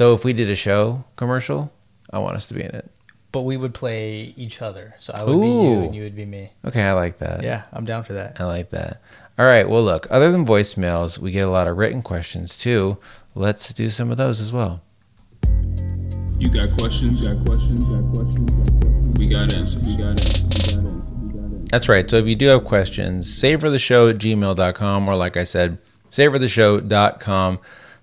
[0.00, 1.70] Though if we did a show commercial,
[2.10, 2.90] I want us to be in it.
[3.32, 6.24] But we would play each other, so I would be you and you would be
[6.24, 6.52] me.
[6.64, 7.42] Okay, I like that.
[7.42, 8.40] Yeah, I'm down for that.
[8.40, 9.02] I like that.
[9.38, 9.68] All right.
[9.68, 12.96] Well, look, other than voicemails, we get a lot of written questions too.
[13.34, 14.80] Let's do some of those as well.
[16.38, 17.28] You got questions?
[17.28, 17.84] got questions?
[17.84, 19.18] got questions?
[19.18, 19.86] We got answers.
[19.86, 20.42] We got answers.
[20.44, 21.26] We got answers.
[21.26, 21.70] We got answers.
[21.70, 22.08] That's right.
[22.08, 25.76] So if you do have questions, savefortheshow at gmail.com or like I said,
[26.10, 27.58] savefortheshow.com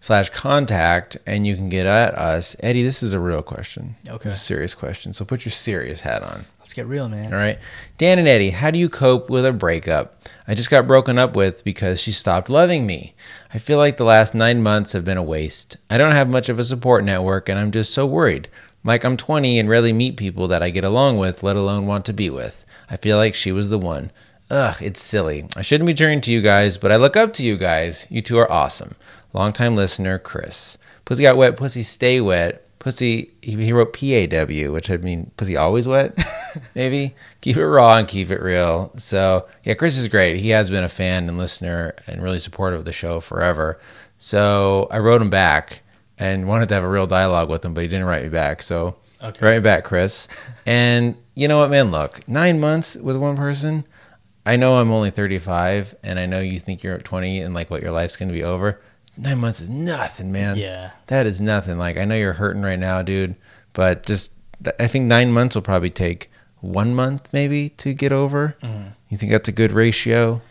[0.07, 2.55] slash contact and you can get at us.
[2.61, 3.97] Eddie, this is a real question.
[4.07, 4.29] Okay.
[4.29, 5.11] It's a serious question.
[5.11, 6.45] So put your serious hat on.
[6.59, 7.33] Let's get real, man.
[7.33, 7.59] All right.
[7.97, 10.15] Dan and Eddie, how do you cope with a breakup?
[10.47, 13.15] I just got broken up with because she stopped loving me.
[13.53, 15.75] I feel like the last nine months have been a waste.
[15.89, 18.47] I don't have much of a support network and I'm just so worried.
[18.85, 22.05] Like I'm 20 and rarely meet people that I get along with, let alone want
[22.05, 22.63] to be with.
[22.89, 24.11] I feel like she was the one.
[24.49, 25.45] Ugh, it's silly.
[25.57, 28.07] I shouldn't be turning to you guys, but I look up to you guys.
[28.09, 28.95] You two are awesome.
[29.37, 30.79] Longtime listener, Chris.
[31.05, 32.63] Pussy got wet, pussy stay wet.
[32.79, 36.17] Pussy, he, he wrote PAW, which I mean, pussy always wet,
[36.75, 37.13] maybe.
[37.41, 38.91] Keep it raw and keep it real.
[38.97, 40.37] So, yeah, Chris is great.
[40.39, 43.79] He has been a fan and listener and really supportive of the show forever.
[44.17, 45.81] So, I wrote him back
[46.17, 48.63] and wanted to have a real dialogue with him, but he didn't write me back.
[48.63, 49.45] So, Okay.
[49.45, 50.27] write me back, Chris.
[50.65, 51.91] And you know what, man?
[51.91, 53.85] Look, nine months with one person.
[54.45, 57.81] I know I'm only 35, and I know you think you're 20 and like what
[57.81, 58.81] your life's going to be over.
[59.17, 60.57] Nine months is nothing, man.
[60.57, 60.91] Yeah.
[61.07, 61.77] That is nothing.
[61.77, 63.35] Like I know you're hurting right now, dude,
[63.73, 64.33] but just
[64.79, 68.55] I think nine months will probably take one month maybe to get over.
[68.61, 68.89] Mm-hmm.
[69.09, 70.41] You think that's a good ratio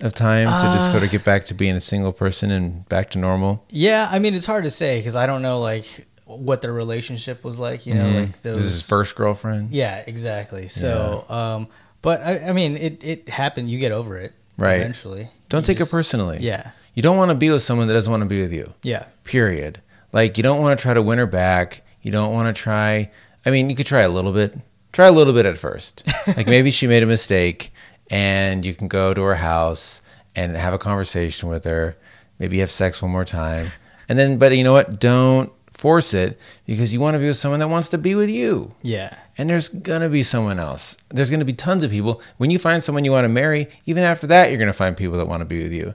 [0.00, 2.88] of time to just Uh, sort of get back to being a single person and
[2.88, 3.64] back to normal?
[3.70, 7.44] Yeah, I mean it's hard to say because I don't know like what their relationship
[7.44, 7.86] was like.
[7.86, 8.52] You know, like those.
[8.54, 8.58] Mm-hmm.
[8.58, 10.68] This is his first girlfriend, Yeah, exactly.
[10.68, 11.68] So, um,
[12.02, 13.70] but I, I mean, it it happened.
[13.70, 14.80] You get over it, Right.
[14.80, 15.28] Eventually.
[15.48, 16.38] Don't You take just- it personally.
[16.40, 18.72] Yeah, You don't want to be with someone that doesn't want to be with you.
[18.82, 19.80] yeah, Period.
[20.12, 21.82] Like you don't want to try to win her back.
[22.02, 23.10] You don't want to try.
[23.44, 24.56] I mean, you could try a little bit.
[24.92, 26.04] Try a little bit at first.
[26.28, 27.72] like maybe she made a mistake,
[28.10, 30.02] and you can go to her house
[30.36, 31.96] and have a conversation with her.
[32.38, 33.68] Maybe have sex one more time,
[34.08, 34.38] and then.
[34.38, 35.00] But you know what?
[35.00, 38.30] Don't force it because you want to be with someone that wants to be with
[38.30, 38.72] you.
[38.82, 40.96] yeah, And there's gonna be someone else.
[41.08, 42.22] There's gonna be tons of people.
[42.36, 45.18] When you find someone you want to marry, even after that, you're gonna find people
[45.18, 45.94] that want to be with you.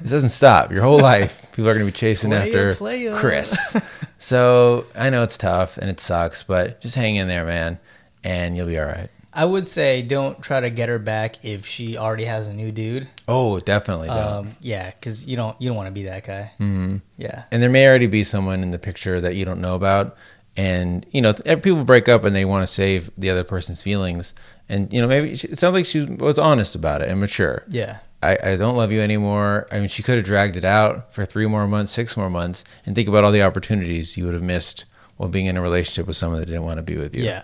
[0.00, 0.70] It doesn't stop.
[0.72, 3.14] Your whole life, people are gonna be chasing Playa, after playa.
[3.16, 3.76] Chris.
[4.18, 7.78] so I know it's tough and it sucks, but just hang in there, man,
[8.24, 9.10] and you'll be all right.
[9.32, 12.72] I would say don't try to get her back if she already has a new
[12.72, 13.06] dude.
[13.28, 14.18] Oh, definitely don't.
[14.18, 16.52] Um, yeah, because you don't you don't want to be that guy.
[16.58, 16.96] Mm-hmm.
[17.18, 20.16] Yeah, and there may already be someone in the picture that you don't know about
[20.56, 24.34] and you know people break up and they want to save the other person's feelings
[24.68, 27.98] and you know maybe it sounds like she was honest about it and mature yeah,
[28.26, 29.66] I, I don't love you anymore.
[29.70, 32.64] I mean she could have dragged it out for three more months six more months
[32.84, 34.84] and think about all the opportunities you would have missed
[35.16, 37.24] while being in a relationship with someone that didn't want to be with you.
[37.24, 37.42] Yeah.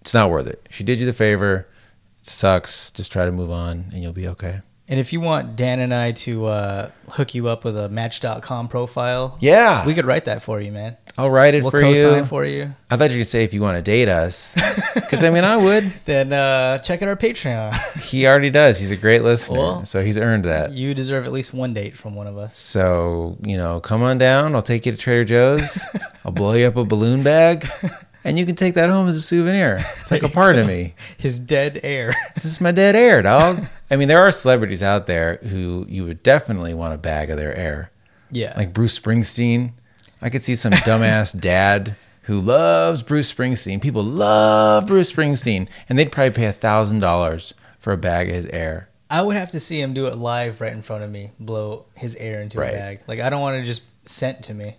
[0.00, 0.66] it's not worth it.
[0.70, 1.68] She did you the favor.
[2.20, 2.90] It sucks.
[2.90, 5.94] Just try to move on and you'll be okay And if you want Dan and
[5.94, 10.42] I to uh, hook you up with a Match.com profile, yeah we could write that
[10.42, 10.96] for you, man.
[11.16, 12.74] i'll write it We'll for co-sign you for you.
[12.90, 14.54] i thought you could say if you want to date us
[14.94, 17.72] because i mean i would Then uh, check out our Patreon.
[18.10, 18.78] He already does.
[18.78, 20.72] He's a great listener, Well- so he's earned that.
[20.72, 22.58] you deserve at least one date from one of us.
[22.58, 24.54] So you know, come on down.
[24.54, 25.80] I'll take you to Trader Joe's.
[26.26, 27.66] I'll blow you up a balloon bag,
[28.24, 29.84] and you can take that home as a souvenir.
[30.00, 30.94] It's like a part of me.
[31.18, 32.14] His dead air.
[32.34, 33.64] This is my dead air, dog.
[33.90, 37.36] I mean, there are celebrities out there who you would definitely want a bag of
[37.36, 37.90] their air.
[38.30, 38.52] yeah.
[38.56, 39.72] Like Bruce Springsteen.
[40.20, 43.80] I could see some dumbass dad who loves Bruce Springsteen.
[43.82, 48.34] People love Bruce Springsteen, and they'd probably pay a thousand dollars for a bag of
[48.34, 48.88] his air.
[49.10, 51.84] I would have to see him do it live right in front of me, blow
[51.94, 52.70] his air into Right.
[52.74, 53.00] a bag.
[53.06, 54.76] Like I don't want to just sent to me.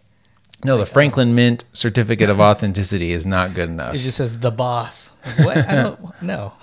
[0.65, 3.93] No, the uh, Franklin Mint certificate of authenticity is not good enough.
[3.95, 5.12] It just says the boss.
[5.25, 5.58] Like, what?
[5.58, 6.54] I don't know.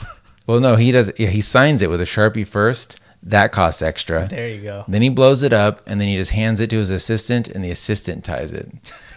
[0.46, 1.12] Well, no, he does.
[1.18, 3.00] Yeah, he signs it with a sharpie first.
[3.22, 4.26] That costs extra.
[4.26, 4.84] There you go.
[4.88, 7.62] Then he blows it up, and then he just hands it to his assistant, and
[7.64, 8.68] the assistant ties it.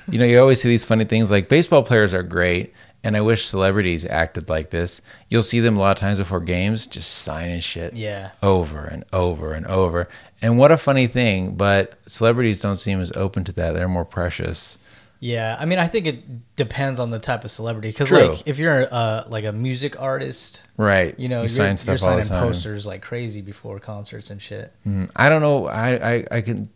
[0.10, 2.72] You know, you always see these funny things like baseball players are great,
[3.04, 5.02] and I wish celebrities acted like this.
[5.30, 8.30] You'll see them a lot of times before games just signing shit Yeah.
[8.44, 10.08] over and over and over.
[10.42, 13.72] And what a funny thing, but celebrities don't seem as open to that.
[13.74, 14.78] They're more precious.
[15.22, 17.90] Yeah, I mean, I think it depends on the type of celebrity.
[17.90, 21.18] Because like, if you're uh, like a music artist, Right.
[21.18, 24.30] you know, you you're, sign you're stuff all the signing posters like crazy before concerts
[24.30, 24.74] and shit.
[24.86, 25.68] Mm, I don't know.
[25.68, 26.70] I, I, I can.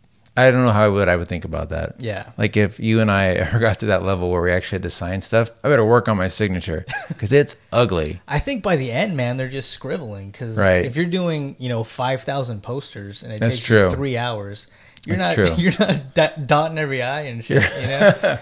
[0.46, 1.96] I don't know how I would I would think about that.
[2.00, 2.30] Yeah.
[2.38, 4.90] Like if you and I ever got to that level where we actually had to
[4.90, 8.20] sign stuff, I better work on my signature because it's ugly.
[8.28, 10.30] I think by the end, man, they're just scribbling.
[10.30, 10.84] Because Right.
[10.86, 13.84] if you're doing, you know, five thousand posters and it That's takes true.
[13.84, 14.66] you three hours,
[15.06, 15.54] you're That's not true.
[15.62, 17.62] you're not dot- dotting every i and shit.
[17.80, 18.38] You know,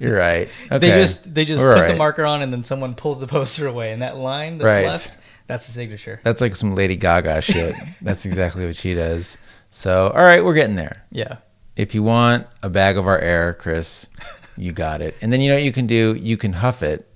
[0.00, 0.48] You're right.
[0.66, 0.78] Okay.
[0.78, 1.92] they just they just We're put right.
[1.92, 4.86] the marker on and then someone pulls the poster away, and that line that's Right.
[4.86, 5.16] left,
[5.48, 6.20] that's the signature.
[6.22, 7.74] That's like some Lady Gaga shit.
[8.02, 9.36] That's exactly what she does.
[9.70, 11.04] So, all right, we're getting there.
[11.10, 11.36] Yeah.
[11.76, 14.08] If you want a bag of our air, Chris,
[14.56, 15.14] you got it.
[15.20, 16.14] And then you know what you can do?
[16.18, 17.06] You can huff it,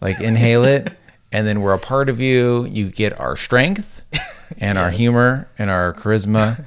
[0.00, 0.92] like inhale it,
[1.32, 2.64] and then we're a part of you.
[2.66, 4.02] You get our strength
[4.58, 6.66] and our humor and our charisma.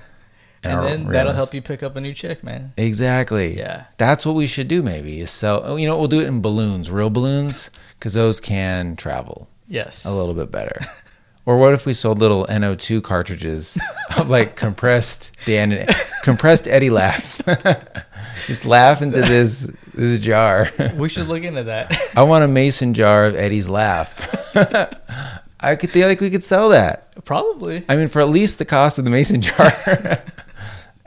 [0.66, 2.72] And, our then that'll help you pick up a new chick, man.
[2.78, 3.58] Exactly.
[3.58, 3.86] Yeah.
[3.98, 4.82] That's what we should do.
[4.82, 5.62] Maybe is sell.
[5.66, 7.70] oh, You know, we'll do it in balloons, real balloons,
[8.00, 10.06] because those can travel Yes.
[10.06, 10.86] a little bit better.
[11.46, 13.78] Or what if we sold little NO2 cartridges
[14.18, 15.88] of like compressed Dan,
[16.24, 17.42] compressed Eddie laughs?
[18.48, 20.70] Just laugh into this this jar.
[20.96, 21.98] We should look into that.
[22.16, 24.56] I want a mason jar of Eddie's laugh.
[25.60, 27.24] I could feel like we could sell that.
[27.26, 27.86] Probably.
[27.88, 29.72] I mean, for at least the cost of the mason jar,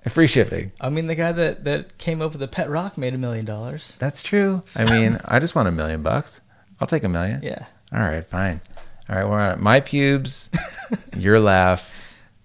[0.09, 0.73] free shipping.
[0.81, 3.45] I mean, the guy that that came up with the pet rock made a million
[3.45, 3.97] dollars.
[3.99, 4.63] That's true.
[4.77, 6.41] I mean, I just want a million bucks.
[6.81, 7.41] I'll take a million.
[7.43, 7.67] Yeah.
[7.93, 8.61] All right, fine.
[9.09, 9.61] All right, we're on it.
[9.61, 10.51] My pubes,
[11.17, 11.93] your laugh,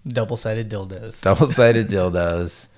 [0.06, 1.20] Double sided dildos.
[1.22, 2.68] double sided dildos.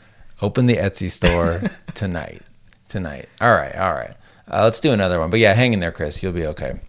[0.43, 1.63] Open the Etsy store
[1.95, 2.43] tonight.
[2.89, 3.29] Tonight.
[3.41, 4.15] All right, all right.
[4.51, 5.31] Uh, let's do another one.
[5.31, 6.23] But yeah, hang in there, Chris.
[6.23, 6.81] You'll be okay.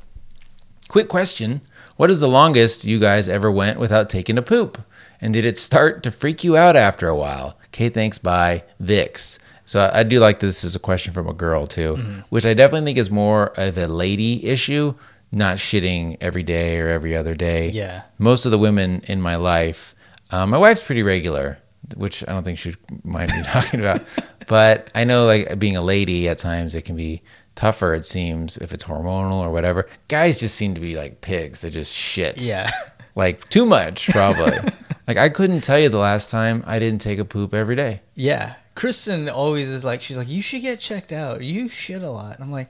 [0.90, 1.62] Quick question
[1.96, 4.82] What is the longest you guys ever went without taking a poop?
[5.22, 7.58] And did it start to freak you out after a while?
[7.68, 8.18] Okay, thanks.
[8.18, 9.40] Bye, Vix.
[9.66, 12.54] So I I do like this is a question from a girl too, which I
[12.54, 14.94] definitely think is more of a lady issue,
[15.32, 17.70] not shitting every day or every other day.
[17.70, 18.04] Yeah.
[18.18, 19.96] Most of the women in my life,
[20.32, 21.60] um, my wife's pretty regular,
[21.96, 24.02] which I don't think she'd mind me talking about.
[24.48, 27.22] But I know, like being a lady, at times it can be
[27.56, 27.94] tougher.
[27.94, 29.88] It seems if it's hormonal or whatever.
[30.08, 31.62] Guys just seem to be like pigs.
[31.62, 32.42] They just shit.
[32.42, 32.72] Yeah.
[33.18, 34.58] Like too much, probably.
[35.08, 38.02] like I couldn't tell you the last time I didn't take a poop every day.
[38.14, 38.56] Yeah.
[38.76, 41.42] Kristen always is like, she's like, you should get checked out.
[41.42, 42.36] You shit a lot.
[42.36, 42.70] And I'm like,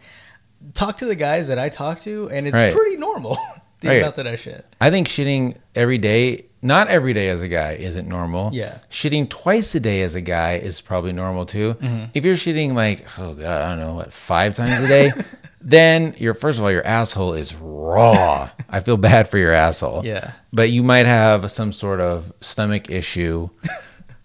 [0.74, 2.74] talk to the guys that I talk to, and it's Right.
[2.74, 3.38] pretty normal.
[3.82, 3.98] the Right.
[4.02, 4.66] amount that I shit.
[4.82, 8.50] I think shitting every day, not every day as a guy, isn't normal.
[8.54, 8.78] Yeah.
[8.90, 11.76] Shitting twice a day as a guy is probably normal too.
[11.76, 12.06] Mm-hmm.
[12.14, 15.12] If you're shitting like, oh God, I don't know, what, five times a day,
[15.62, 18.50] then you're, first of all, your asshole is raw.
[18.70, 20.04] I feel bad for your asshole.
[20.06, 20.32] Yeah.
[20.54, 23.50] But you might have some sort of stomach issue,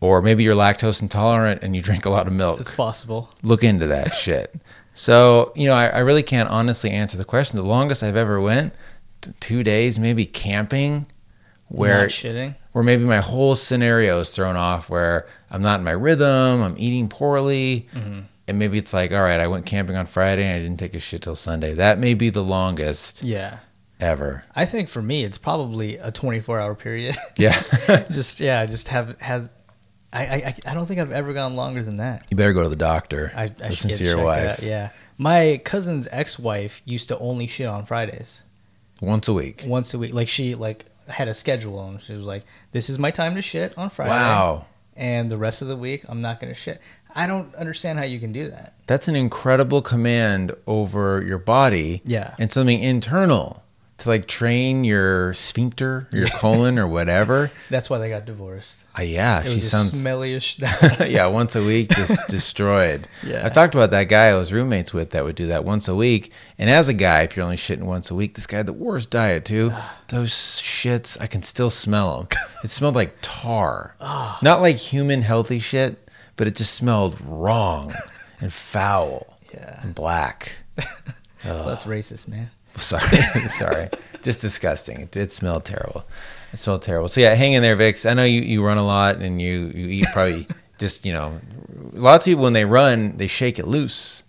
[0.00, 3.28] or maybe you're lactose intolerant and you drink a lot of milk It's possible.
[3.42, 4.54] look into that shit.
[5.00, 7.56] So, you know, I, I really can't honestly answer the question.
[7.56, 8.74] The longest I've ever went,
[9.22, 11.06] t- two days, maybe camping,
[11.68, 12.06] where
[12.72, 16.74] where maybe my whole scenario is thrown off, where I'm not in my rhythm, I'm
[16.78, 18.20] eating poorly, Mm-hmm.
[18.46, 20.94] and maybe it's like, all right, I went camping on Friday and I didn't take
[20.94, 21.72] a shit till Sunday.
[21.72, 23.58] That may be the longest Yeah.
[24.00, 24.44] ever.
[24.54, 27.16] I think for me, it's probably a 24 hour period.
[27.38, 27.58] Yeah,
[28.12, 29.48] just yeah, just have has.
[30.12, 32.26] I, I I don't think I've ever gone longer than that.
[32.30, 33.32] you better go to the doctor.
[33.34, 37.66] I, I Listen to your wife out, Yeah, my cousin's ex-wife used to only shit
[37.68, 38.42] on Fridays
[39.00, 39.64] once a week.
[39.66, 40.12] once a week.
[40.12, 43.42] Like she like had a schedule and she was like, "This is my time to
[43.42, 44.66] shit on Friday." Wow.
[44.96, 46.80] And the rest of the week, I'm not gonna shit.
[47.14, 48.74] I don't understand how you can do that.
[48.86, 52.02] That's an incredible command over your body.
[52.04, 52.34] Yeah.
[52.38, 53.62] And something internal
[54.00, 57.50] to like train your sphincter, your colon, or whatever.
[57.70, 58.78] That's why they got divorced.
[58.98, 59.92] Uh, yeah, It she was sounds.
[60.04, 60.58] smellyish.
[61.10, 63.06] yeah, once a week, just destroyed.
[63.24, 63.46] Yeah.
[63.46, 65.94] I talked about that guy I was roommates with that would do that once a
[65.94, 66.32] week.
[66.58, 68.72] And as a guy, if you're only shitting once a week, this guy had the
[68.72, 69.72] worst diet too.
[70.08, 72.28] Those shits, I can still smell them.
[72.64, 77.92] It smelled like tar, not like human healthy shit, but it just smelled wrong
[78.40, 80.52] and foul yeah, and black.
[81.44, 82.50] well, that's racist, man.
[82.76, 83.16] Sorry,
[83.48, 83.88] sorry.
[84.22, 85.00] Just disgusting.
[85.00, 86.04] It did smell terrible.
[86.52, 87.08] It smelled terrible.
[87.08, 88.04] So yeah, hang in there, Vix.
[88.04, 90.46] I know you, you run a lot and you, you eat probably
[90.78, 91.40] just, you know,
[91.92, 94.24] lots of people when they run, they shake it loose.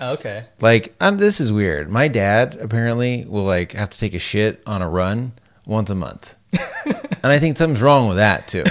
[0.00, 0.46] Oh, okay.
[0.60, 1.88] Like, um, this is weird.
[1.90, 5.32] My dad apparently will like have to take a shit on a run
[5.66, 6.34] once a month.
[7.22, 8.64] and I think something's wrong with that too.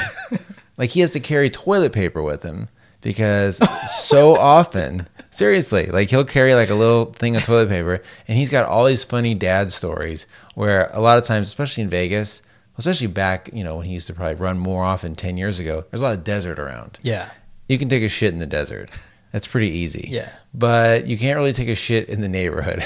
[0.77, 2.69] Like he has to carry toilet paper with him
[3.01, 3.59] because
[4.05, 8.51] so often, seriously, like he'll carry like a little thing of toilet paper and he's
[8.51, 12.43] got all these funny dad stories where a lot of times, especially in Vegas,
[12.77, 15.83] especially back, you know, when he used to probably run more often 10 years ago,
[15.89, 16.99] there's a lot of desert around.
[17.01, 17.29] Yeah.
[17.67, 18.91] You can take a shit in the desert.
[19.31, 20.07] That's pretty easy.
[20.09, 20.29] Yeah.
[20.53, 22.83] But you can't really take a shit in the neighborhood.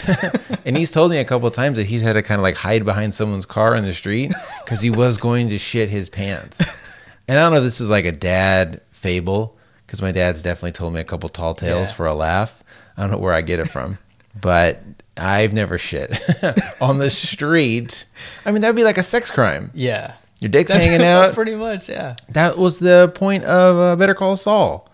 [0.66, 2.56] and he's told me a couple of times that he's had to kind of like
[2.56, 4.32] hide behind someone's car in the street
[4.64, 6.62] because he was going to shit his pants.
[7.28, 10.72] And I don't know if this is like a dad fable because my dad's definitely
[10.74, 11.96] told me a couple tall tales Yeah.
[11.96, 12.64] for a laugh.
[12.98, 13.98] I don't know where I get it from,
[14.42, 14.82] but
[15.18, 16.12] I've never shit
[16.82, 18.06] on the street.
[18.46, 19.72] I mean, that'd be like a sex crime.
[19.74, 20.14] Yeah.
[20.42, 21.34] Your dick's That's hanging out.
[21.34, 22.16] Pretty much, yeah.
[22.30, 24.90] That was the point of uh, Better Call Saul.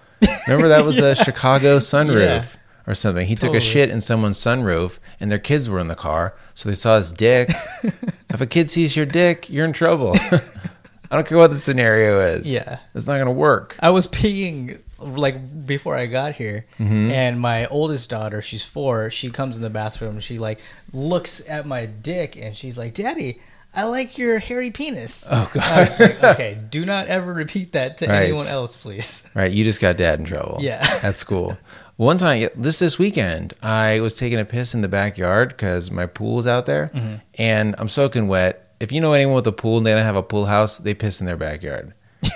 [0.47, 2.45] Remember that was the Chicago sunroof Yeah.
[2.85, 3.25] or something.
[3.25, 6.69] He took a shit in someone's sunroof, and their kids were in the car, so
[6.69, 7.49] they saw his dick.
[8.29, 10.15] if a kid sees your dick, you're in trouble.
[11.11, 12.51] I don't care what the scenario is.
[12.51, 12.79] Yeah.
[12.95, 13.75] it's not gonna work.
[13.81, 17.11] I was peeing like before I got here, Mm-hmm.
[17.11, 19.09] and my oldest daughter, she's four.
[19.09, 20.15] She comes in the bathroom.
[20.15, 20.59] And she like
[20.93, 23.41] looks at my dick, and she's like, "Daddy,
[23.75, 25.63] I like your hairy penis." Oh, God.
[25.63, 28.23] I was like, "Okay, do not ever repeat that to Right.
[28.23, 30.57] anyone else, please." Right, you just got dad in trouble.
[30.61, 30.99] Yeah.
[31.03, 31.57] at school.
[31.97, 36.05] One time, just this weekend, I was taking a piss in the backyard because my
[36.05, 37.15] pool's out there, Mm-hmm.
[37.37, 38.60] and I'm soaking wet.
[38.81, 40.93] If you know anyone with a pool and they don't have a pool house, they
[40.93, 41.93] piss in their backyard,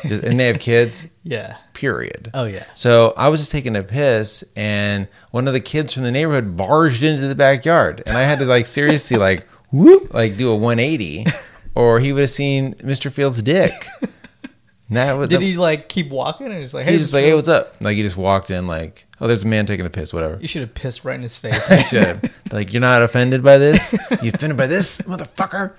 [0.07, 1.07] just, and they have kids.
[1.27, 1.57] Yeah.
[1.73, 2.29] Period.
[2.35, 2.65] Oh yeah.
[2.75, 6.55] So I was just taking a piss, and one of the kids from the neighborhood
[6.55, 10.55] barged into the backyard, and I had to like seriously like whoop, like do a
[10.55, 11.25] 180,
[11.73, 13.11] or he would have seen Mr.
[13.11, 13.73] Fields' dick.
[14.01, 14.11] And
[14.97, 17.23] that would Did he like keep walking and just like, he "Hey, was just like,
[17.23, 19.89] "Hey, what's up?" Like he just walked in, like, "Oh, there's a man taking a
[19.89, 21.71] piss, whatever." You should have pissed right in his face.
[21.71, 22.33] I should have.
[22.51, 23.93] Like, you're not offended by this?
[24.21, 25.73] You offended by this, motherfucker?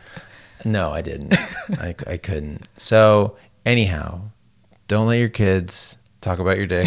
[0.66, 1.34] No, I didn't.
[1.80, 2.68] I, I couldn't.
[2.76, 4.20] So, anyhow,
[4.88, 6.86] don't let your kids talk about your dick,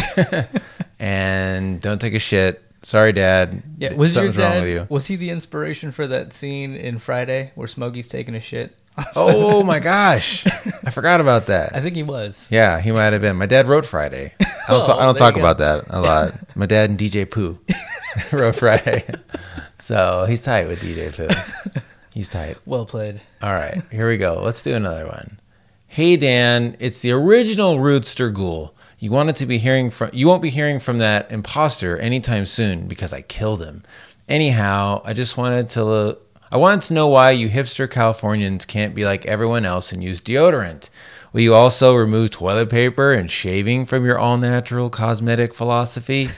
[0.98, 2.62] and don't take a shit.
[2.82, 3.62] Sorry, Dad.
[3.78, 4.60] Yeah, was Something's your wrong dad?
[4.60, 4.86] with you.
[4.88, 8.76] Was he the inspiration for that scene in Friday where Smokey's taking a shit?
[9.16, 10.46] Oh my gosh,
[10.84, 11.74] I forgot about that.
[11.74, 12.48] I think he was.
[12.50, 13.36] Yeah, he might have been.
[13.36, 14.34] My dad wrote Friday.
[14.40, 16.34] I don't, oh, ta- I Oh, don't talk about that a lot.
[16.54, 17.58] My dad and DJ Pooh
[18.32, 19.04] wrote Friday.
[19.78, 21.80] So he's tight with DJ Pooh.
[22.12, 22.58] He's tight.
[22.66, 23.20] Well played.
[23.40, 24.40] All right, here we go.
[24.42, 25.38] Let's do another one.
[25.86, 28.74] Hey Dan, it's the original Rootster Ghoul.
[28.98, 32.86] You wanted to be hearing from you won't be hearing from that imposter anytime soon
[32.86, 33.82] because I killed him.
[34.28, 36.18] Anyhow, I just wanted to
[36.52, 40.20] I wanted to know why you hipster Californians can't be like everyone else and use
[40.20, 40.90] deodorant.
[41.32, 46.28] Will you also remove toilet paper and shaving from your all natural cosmetic philosophy?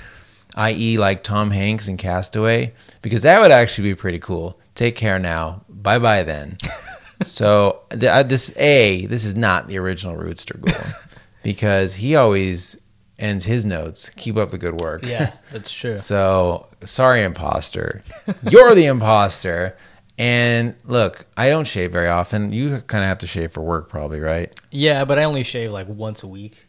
[0.54, 4.58] i.e., like Tom Hanks in Castaway, because that would actually be pretty cool.
[4.74, 5.64] Take care now.
[5.68, 6.58] Bye bye then.
[7.22, 10.92] so th- uh, this A, this is not the original Rootster Ghoul,
[11.42, 12.80] because he always
[13.18, 14.10] ends his notes.
[14.10, 15.04] Keep up the good work.
[15.04, 15.96] Yeah, that's true.
[15.98, 18.02] So sorry, imposter.
[18.50, 19.76] You're the imposter.
[20.18, 22.52] And look, I don't shave very often.
[22.52, 24.54] You kind of have to shave for work, probably, right?
[24.70, 26.66] Yeah, but I only shave like once a week.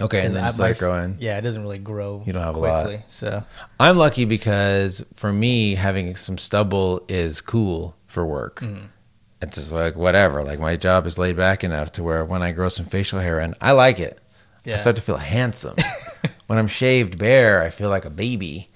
[0.00, 1.16] Okay, and then I- let it grow in.
[1.20, 2.22] Yeah, it doesn't really grow.
[2.26, 2.90] You don't have a lot.
[3.10, 3.44] So
[3.78, 8.60] I'm lucky because for me, having some stubble is cool for work.
[8.60, 8.86] Mm-hmm.
[9.42, 10.42] It's just like whatever.
[10.42, 13.40] Like my job is laid back enough to where when I grow some facial hair
[13.40, 14.18] in, I like it.
[14.66, 15.76] I start to feel handsome.
[16.46, 18.68] when I'm shaved bare, I feel like a baby.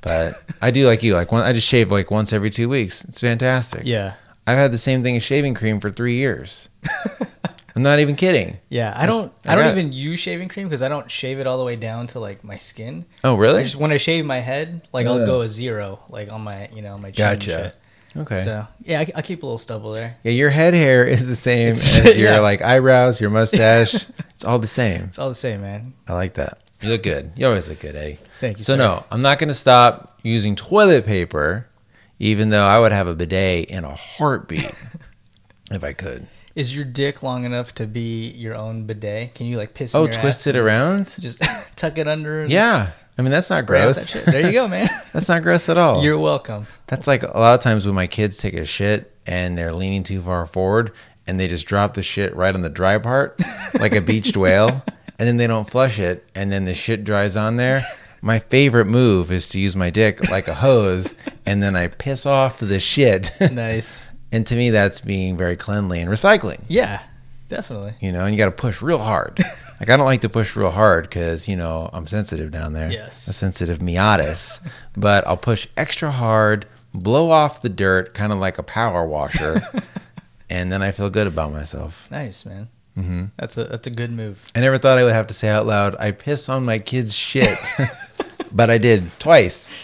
[0.00, 1.14] But I do like you.
[1.14, 3.04] Like one, I just shave like once every two weeks.
[3.04, 3.82] It's fantastic.
[3.84, 4.14] yeah,
[4.46, 6.68] I've had the same thing as shaving cream for three years.
[7.78, 8.58] I'm not even kidding.
[8.70, 8.92] yeah.
[8.96, 9.32] I don't.
[9.46, 11.76] I I don't even use shaving cream because I don't shave it all the way
[11.76, 13.04] down to like my skin.
[13.22, 13.60] Oh, really?
[13.60, 15.12] I just when I shave my head, like Yeah.
[15.12, 17.24] I'll go a zero, like on my you know my chin.
[17.24, 17.50] Gotcha.
[17.50, 17.76] shit.
[18.16, 18.42] Okay.
[18.42, 20.16] So yeah, I, I keep a little stubble there.
[20.24, 22.40] Yeah, your head hair is the same as your yeah.
[22.40, 23.94] like eyebrows, your mustache.
[24.30, 25.04] it's all the same.
[25.04, 25.92] It's all the same, man.
[26.08, 26.58] I like that.
[26.80, 27.30] You look good.
[27.36, 28.18] You always look good, Eddie.
[28.40, 28.64] Thank you.
[28.64, 28.78] So sir.
[28.78, 31.68] no, I'm not going to stop using toilet paper,
[32.18, 34.74] even though I would have a bidet in a heartbeat
[35.70, 36.26] if I could.
[36.58, 39.36] Is your dick long enough to be your own bidet?
[39.36, 39.94] Can you like piss?
[39.94, 41.14] Oh, twist it around?
[41.20, 41.40] Just
[41.76, 42.46] tuck it under.
[42.46, 42.90] Yeah.
[43.16, 44.12] I mean, that's not gross.
[44.12, 44.26] that.
[44.26, 44.90] There you go, man.
[45.12, 46.02] That's not gross at all.
[46.02, 46.66] You're welcome.
[46.88, 50.02] That's like a lot of times when my kids take a shit and they're leaning
[50.02, 50.90] too far forward
[51.28, 53.40] and they just drop the shit right on the dry part
[53.78, 54.82] like a beached whale
[55.16, 57.82] and then they don't flush it and then the shit dries on there.
[58.20, 61.14] My favorite move is to use my dick like a hose
[61.46, 63.30] and then I piss off the shit.
[63.40, 64.12] Nice.
[64.32, 67.02] And to me, that's being very cleanly and recycling, Yeah,
[67.48, 67.94] definitely.
[68.00, 69.40] you know, and you got to push real hard.
[69.80, 72.90] Like I don't like to push real hard because you know I'm sensitive down there.
[72.90, 73.28] Yes.
[73.28, 74.60] a sensitive Miatis,
[74.96, 79.62] but I'll push extra hard, blow off the dirt, kind of like a power washer,
[80.50, 82.10] and then I feel good about myself.
[82.10, 82.66] Nice, man.
[82.96, 84.44] hmm That's a that's a good move.
[84.56, 87.14] I never thought I would have to say out loud, "I piss on my kid's
[87.16, 87.56] shit,"
[88.50, 89.76] but I did twice,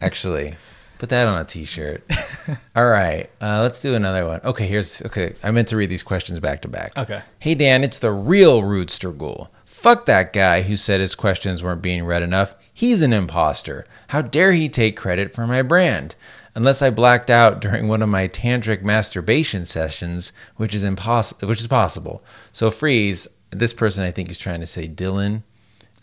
[0.00, 0.56] actually.
[1.00, 2.04] Put that on a T-shirt.
[2.76, 4.40] All right, uh, let's do another one.
[4.44, 5.34] Okay, here's okay.
[5.42, 6.96] I meant to read these questions back to back.
[6.98, 7.22] Okay.
[7.38, 9.50] Hey Dan, it's the real Rootster Ghoul.
[9.64, 12.54] Fuck that guy who said his questions weren't being read enough.
[12.74, 13.86] He's an imposter.
[14.08, 16.16] How dare he take credit for my brand?
[16.54, 21.60] Unless I blacked out during one of my tantric masturbation sessions, which is impossible, which
[21.60, 22.22] is possible.
[22.52, 23.26] So freeze.
[23.50, 25.44] This person, I think, is trying to say Dylan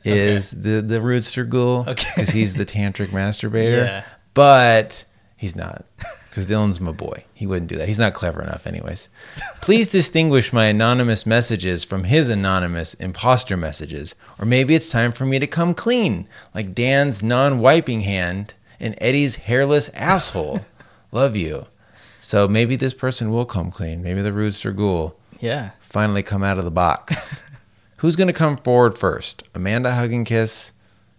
[0.03, 2.09] is the the Rootster Ghoul Okay.
[2.15, 4.03] because he's the tantric masturbator, Yeah.
[4.37, 5.03] But
[5.35, 5.83] he's not.
[6.29, 7.23] Because Dylan's my boy.
[7.33, 7.87] He wouldn't do that.
[7.87, 9.09] He's not clever enough, anyways.
[9.59, 14.13] Please distinguish my anonymous messages from his anonymous imposter messages.
[14.37, 18.93] Or maybe it's time for me to come clean, like Dan's non wiping hand and
[19.01, 20.61] Eddie's hairless asshole.
[21.11, 21.65] Love you.
[22.19, 24.03] So maybe this person will come clean.
[24.03, 25.71] Maybe the Rooster Ghoul Yeah.
[25.81, 27.43] finally come out of the box.
[27.97, 29.41] Who's going to come forward first?
[29.55, 30.71] Amanda Hugging Kiss,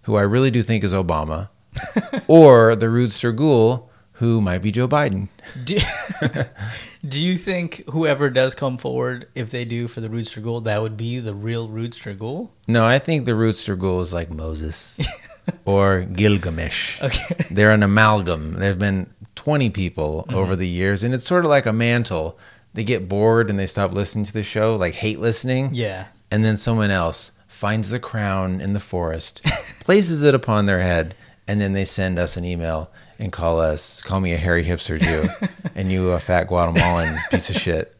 [0.02, 1.48] who I really do think is Obama,
[2.28, 5.28] or the Rootster Ghoul, who might be Joe Biden?
[5.64, 5.78] Do,
[7.08, 10.82] do you think whoever does come forward, if they do for the Rootster Ghoul, that
[10.82, 12.52] would be the real Rootster Ghoul?
[12.66, 15.00] No, I think the Rootster Ghoul is like Moses
[15.64, 17.00] or Gilgamesh.
[17.02, 17.46] Okay.
[17.50, 18.54] They're an amalgam.
[18.54, 20.36] There have been 20 people mm-hmm.
[20.36, 22.38] over the years, and it's sort of like a mantle.
[22.74, 25.74] They get bored and they stop listening to the show, like hate listening.
[25.74, 26.06] Yeah.
[26.30, 29.44] and then someone else finds the crown in the forest,
[29.80, 31.14] places it upon their head,
[31.48, 35.00] and then they send us an email and call us, call me a hairy hipster
[35.00, 35.28] Jew,
[35.74, 37.96] and you a fat Guatemalan piece of shit.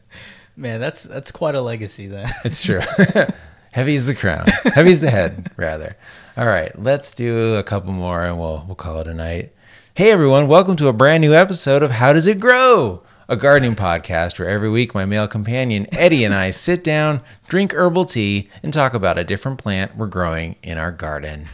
[0.55, 2.29] Man, that's that's quite a legacy then.
[2.45, 2.81] It's true.
[3.71, 4.47] Heavy is the crown.
[4.73, 5.95] Heavy is the head, rather.
[6.37, 9.51] All right, let's do a couple more and we'll we'll call it a night.
[9.95, 13.03] Hey everyone, welcome to a brand new episode of How Does It Grow?
[13.27, 17.73] A gardening podcast where every week my male companion Eddie and I sit down, drink
[17.73, 21.47] herbal tea, and talk about a different plant we're growing in our garden.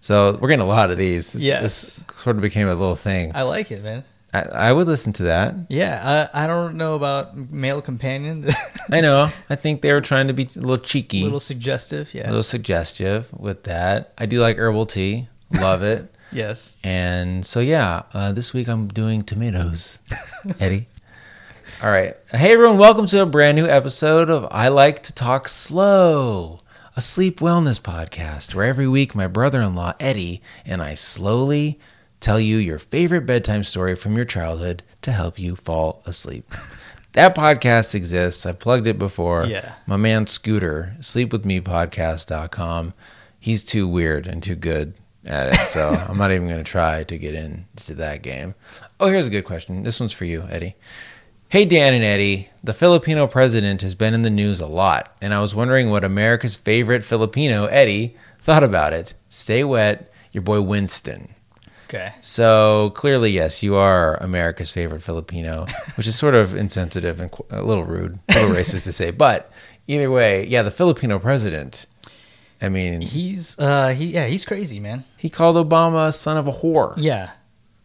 [0.00, 1.32] So we're getting a lot of these.
[1.32, 1.62] This, Yes.
[1.62, 3.32] this sort of became a little thing.
[3.34, 4.04] I like it, man.
[4.32, 5.54] I, I would listen to that.
[5.68, 8.48] Yeah, I, I don't know about male companion.
[8.92, 9.28] I know.
[9.50, 11.20] I think they were trying to be a little cheeky.
[11.22, 12.14] a little suggestive.
[12.14, 14.12] Yeah, a little suggestive with that.
[14.16, 16.14] I do like herbal tea, love it.
[16.32, 16.76] yes.
[16.84, 19.98] And so, yeah, uh, this week I'm doing tomatoes,
[20.60, 20.86] Eddie.
[21.82, 22.16] All right.
[22.30, 26.60] Hey, everyone, welcome to a brand new episode of I Like to Talk Slow,
[26.96, 31.78] a sleep wellness podcast where every week my brother in law, Eddie, and I slowly
[32.20, 36.52] tell you your favorite bedtime story from your childhood to help you fall asleep.
[37.14, 38.46] That podcast exists.
[38.46, 39.44] I've plugged it before.
[39.44, 39.72] Yeah.
[39.84, 42.94] My man Scooter, sleepwithmepodcast.com.
[43.38, 44.94] He's too weird and too good
[45.26, 45.66] at it.
[45.66, 48.54] So I'm not even going to try to get into that game.
[49.00, 49.82] Oh, here's a good question.
[49.82, 50.76] This one's for you, Eddie.
[51.50, 52.48] Hey, Dan and Eddie.
[52.62, 56.04] The Filipino president has been in the news a lot, and I was wondering what
[56.04, 59.14] America's favorite Filipino, Eddie, thought about it.
[59.30, 61.34] Stay wet, your boy Winston.
[61.88, 62.14] Okay.
[62.20, 67.64] So clearly, yes, you are America's favorite Filipino, which is sort of insensitive and a
[67.64, 69.10] little rude, a little racist to say.
[69.20, 69.50] But
[69.88, 71.86] either way, yeah, the Filipino president.
[72.62, 75.02] I mean, He's uh he yeah he's crazy man.
[75.16, 76.94] He called Obama son of a whore.
[76.96, 77.32] Yeah,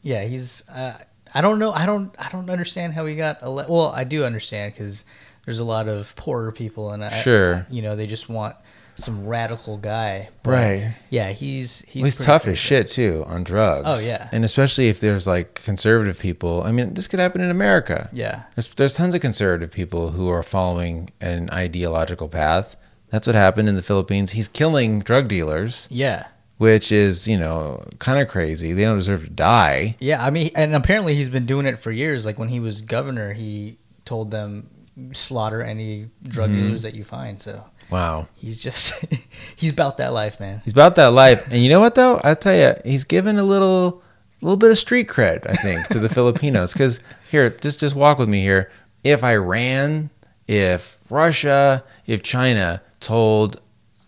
[0.03, 0.99] yeah he's uh
[1.35, 4.23] I don't know I don't I don't understand how he got ele- well I do
[4.25, 5.03] understand because
[5.45, 7.67] there's a lot of poorer people and I, Sure.
[7.69, 8.55] you know they just want
[8.97, 10.29] some radical guy.
[10.41, 10.93] But Right.
[11.09, 12.53] Yeah, he's he's Well, he's tough crazy.
[12.53, 13.83] as shit too on drugs.
[13.85, 14.29] Oh, yeah.
[14.31, 16.63] and especially if there's like conservative people.
[16.63, 18.09] I mean, this could happen in America.
[18.13, 18.43] Yeah.
[18.55, 22.77] There's, there's tons of conservative people who are following an ideological path.
[23.09, 24.31] That's what happened in the Philippines.
[24.31, 25.89] He's killing drug dealers.
[25.91, 26.27] Yeah.
[26.57, 28.73] Which is you know kind of crazy.
[28.73, 29.95] They don't deserve to die.
[29.99, 32.25] Yeah, I mean, and apparently he's been doing it for years.
[32.25, 34.69] Like when he was governor, he told them
[35.11, 36.61] slaughter any drug Mm-hmm.
[36.67, 37.41] dealers that you find.
[37.41, 39.03] So Wow, he's just
[39.55, 40.61] he's about that life, man.
[40.63, 41.45] he's about that life.
[41.51, 42.19] And you know what though?
[42.23, 44.01] I tell you, he's given a little
[44.41, 46.73] a little bit of street cred, I think, to the Filipinos.
[46.73, 46.99] Because
[47.29, 48.71] here, just just walk with me here.
[49.03, 50.09] If Iran,
[50.47, 53.59] if Russia, if China told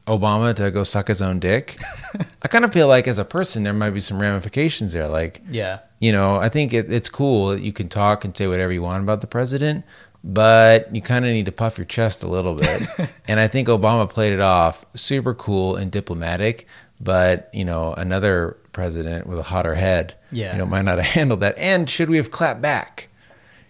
[0.07, 1.77] Obama to go suck his own dick,
[2.41, 5.07] I kind of feel like as a person there might be some ramifications there.
[5.07, 5.79] Like, Yeah.
[5.99, 8.81] you know, I think it, it's cool that you can talk and say whatever you
[8.81, 9.85] want about the president,
[10.23, 12.83] but you kind of need to puff your chest a little bit.
[13.27, 16.67] and I think Obama played it off super cool and diplomatic,
[16.99, 20.53] but you know, another president with a hotter head, Yeah.
[20.53, 21.57] you know, might not have handled that.
[21.57, 23.09] And should we have clapped back?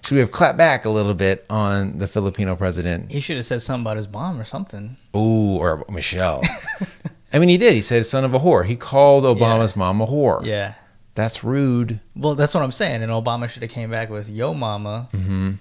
[0.04, 3.12] Should we have clapped back a little bit on the Filipino president?
[3.12, 4.98] He should have said something about his mom or something.
[5.16, 6.44] Ooh, or Michelle.
[7.34, 7.74] I mean, he did.
[7.74, 8.66] He said son of a whore.
[8.66, 10.46] He called Obama's mom a whore.
[10.46, 10.76] Yeah.
[11.18, 12.00] That's rude.
[12.16, 13.02] Well, that's what I'm saying.
[13.02, 15.10] And Obama should have came back with, "Yo, mama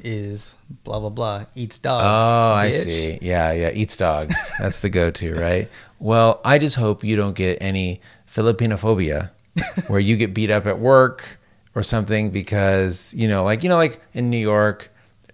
[0.05, 2.53] is blah blah blah eats dogs." Mm-hmm.
[2.53, 3.19] Oh, I see.
[3.23, 3.71] Yeah, yeah.
[3.73, 4.53] Eats dogs.
[4.61, 5.71] That's the go-to, right?
[5.99, 9.31] Well, I just hope you don't get any Filipinophobia,
[9.87, 11.39] where you get beat up at work
[11.77, 14.91] or something because you know, like you know, like in New York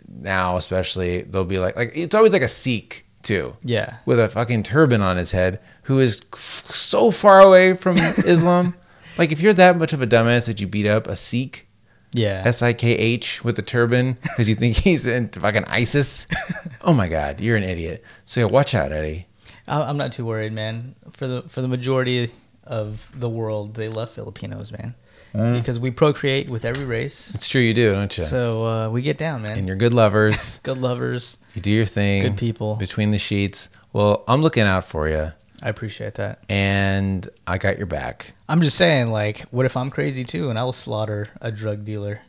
[0.08, 3.98] now, especially they'll be like, like it's always like a Sikh too, Yeah.
[4.04, 8.74] with a fucking turban on his head, who is f- so far away from Islam.
[9.16, 11.68] Like if you're that much of a dumbass that you beat up a Sikh,
[12.12, 12.42] Yeah.
[12.44, 16.26] S I K H with the turban because you think he's in fucking ISIS.
[16.84, 18.02] Oh my God, you're an idiot.
[18.24, 19.28] So yeah, watch out, Eddie.
[19.68, 20.96] I'm not too worried, man.
[21.12, 22.32] For the for the majority
[22.64, 24.94] of the world, they love Filipinos, man,
[25.34, 25.58] Mm.
[25.58, 27.34] because we procreate with every race.
[27.34, 28.22] It's true, you do, don't you?
[28.24, 29.56] So uh, we get down, man.
[29.58, 30.58] and you're good lovers.
[30.62, 32.22] good lovers, You do your thing.
[32.22, 32.74] good people.
[32.76, 33.68] between the sheets.
[33.94, 35.28] Well, I'm looking out for you,
[35.62, 36.40] I appreciate that.
[36.48, 38.34] and I got your back.
[38.48, 42.20] I'm just saying, like, what if I'm crazy too, and I'll slaughter a drug dealer?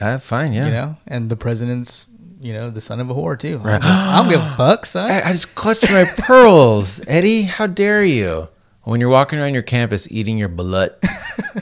[0.00, 0.66] Uh, fine, yeah.
[0.66, 2.06] You know, and the president's,
[2.40, 3.58] you know, the son of a whore too.
[3.58, 3.80] Right.
[3.82, 5.10] I don't give a fuck, son.
[5.10, 7.42] I, I just clutched my pearls, Eddie.
[7.42, 8.48] How dare you?
[8.84, 10.96] When you're walking around your campus eating your balut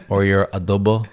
[0.09, 1.07] or your adobo,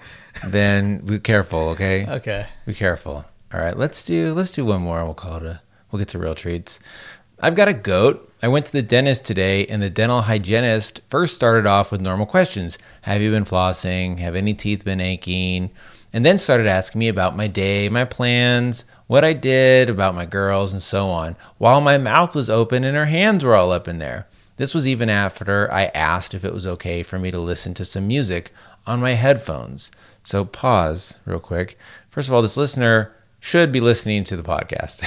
[0.44, 2.04] then be careful, okay?
[2.06, 2.46] okay.
[2.66, 3.24] Be careful.
[3.54, 6.08] All right, let's do let's do one more and we'll call it a we'll get
[6.08, 6.80] to real treats.
[7.38, 8.28] I've got a goat.
[8.42, 12.26] I went to the dentist today and the dental hygienist first started off with normal
[12.26, 12.76] questions.
[13.02, 14.18] Have you been flossing?
[14.18, 15.70] Have any teeth been aching?
[16.12, 20.26] And then started asking me about my day, my plans, what I did, about my
[20.26, 23.86] girls, and so on, while my mouth was open and her hands were all up
[23.86, 24.26] in there.
[24.60, 27.84] This was even after I asked if it was okay for me to listen to
[27.86, 28.52] some music
[28.86, 29.90] on my headphones.
[30.22, 31.78] So, pause real quick.
[32.10, 35.00] First of all, this listener should be listening to the podcast.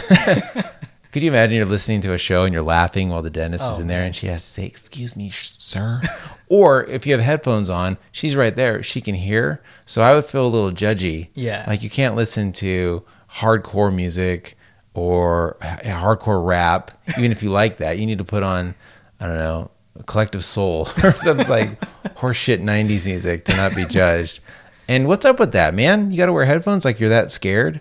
[1.12, 3.78] Could you imagine you're listening to a show and you're laughing while the dentist is
[3.78, 6.02] Oh, in there and she has to say, Excuse me, sir?
[6.50, 8.82] or if you have headphones on, she's right there.
[8.82, 9.62] She can hear.
[9.86, 11.28] So I would feel a little judgy.
[11.36, 11.64] Yeah.
[11.68, 14.58] Like you can't listen to hardcore music
[14.96, 16.90] or hardcore rap,
[17.20, 18.00] even if you like that.
[18.00, 18.74] You need to put on,
[19.20, 19.72] I don't know,
[20.06, 21.80] Collective Soul or something like
[22.16, 24.40] horseshit 90s music to not be judged.
[24.88, 26.12] And what's up with that, man?
[26.12, 27.80] You got to wear headphones like you're that scared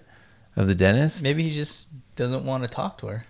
[0.57, 1.23] of the dentist?
[1.23, 3.25] Maybe he just doesn't want to talk to her.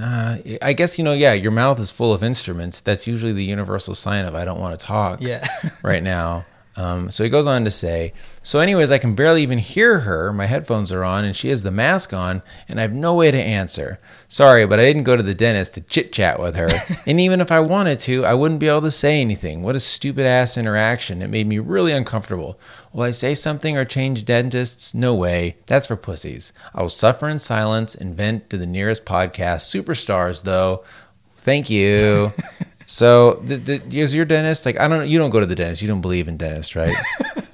[0.00, 1.32] Uh, I guess you know, yeah.
[1.32, 2.80] Your mouth is full of instruments.
[2.80, 5.46] That's usually the universal sign of I don't want to talk Yeah.
[5.82, 6.46] right now.
[6.76, 8.12] Um, so he goes on to say,
[8.42, 10.32] so anyways, I can barely even hear her.
[10.32, 13.30] My headphones are on, and she has the mask on, and I have no way
[13.30, 13.98] to answer.
[14.28, 16.70] Sorry, but I didn't go to the dentist to chit chat with her.
[17.06, 19.62] and even if I wanted to, I wouldn't be able to say anything.
[19.62, 21.22] What a stupid ass interaction.
[21.22, 22.58] It made me really uncomfortable.
[22.92, 24.94] Will I say something or change dentists?
[24.94, 25.56] No way.
[25.66, 26.52] That's for pussies.
[26.74, 29.68] I will suffer in silence and vent to the nearest podcast.
[29.68, 30.84] Superstars, though.
[31.36, 32.32] Thank you.
[32.90, 34.78] so, the, the, is your dentist like?
[34.80, 35.06] I don't.
[35.08, 35.80] You don't go to the dentist.
[35.82, 36.94] You don't believe in dentists, right?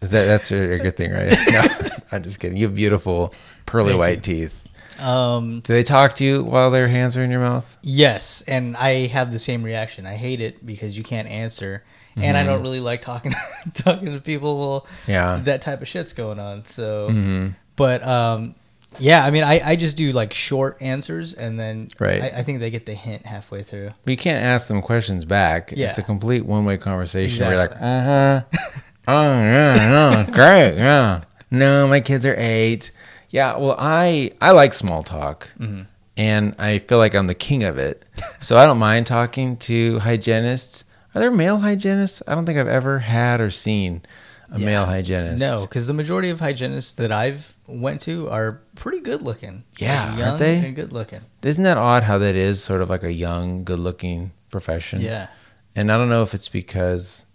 [0.00, 1.32] That that's a, a good thing, right?
[1.52, 1.62] No,
[2.10, 2.56] I'm just kidding.
[2.58, 3.32] You have beautiful
[3.66, 4.48] pearly Thank white you.
[4.48, 4.58] teeth.
[4.98, 7.76] Um, Do they talk to you while their hands are in your mouth?
[7.82, 10.04] yes, and I have the same reaction.
[10.06, 11.84] I hate it because you can't answer,
[12.16, 13.32] and I don't really like talking
[13.74, 15.10] talking to people while Mm-hmm.
[15.12, 15.34] Yeah.
[15.36, 15.44] Mm-hmm.
[15.44, 16.64] that type of shit's going on.
[16.64, 18.56] So, but um,
[18.98, 22.22] yeah, I mean, I, I just do like short answers, and then Right.
[22.22, 23.90] I, I think they get the hint halfway through.
[24.04, 25.72] But you can't ask them questions back.
[25.74, 25.88] Yeah.
[25.88, 28.40] It's a complete one way conversation where you're like, uh huh.
[29.08, 30.76] oh, yeah, no, great.
[30.76, 31.24] Yeah.
[31.50, 32.90] No, my kids are eight.
[33.30, 33.56] Yeah.
[33.56, 35.48] Well, I, I like small talk.
[35.58, 35.82] Mm-hmm.
[36.16, 38.04] And I feel like I'm the king of it.
[38.40, 40.84] So I don't mind talking to hygienists.
[41.14, 42.20] Are there male hygienists?
[42.26, 44.02] I don't think I've ever had or seen
[44.50, 44.66] a Yeah.
[44.66, 45.38] male hygienist.
[45.40, 49.64] No, because the majority of hygienists that I've went to are pretty good looking.
[49.78, 50.58] Yeah, Like, aren't they?
[50.58, 51.20] And good looking.
[51.42, 55.00] Isn't that odd how that is sort of like a young, good looking profession?
[55.00, 55.28] Yeah.
[55.74, 57.26] And I don't know if it's because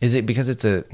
[0.00, 0.84] is it because it's a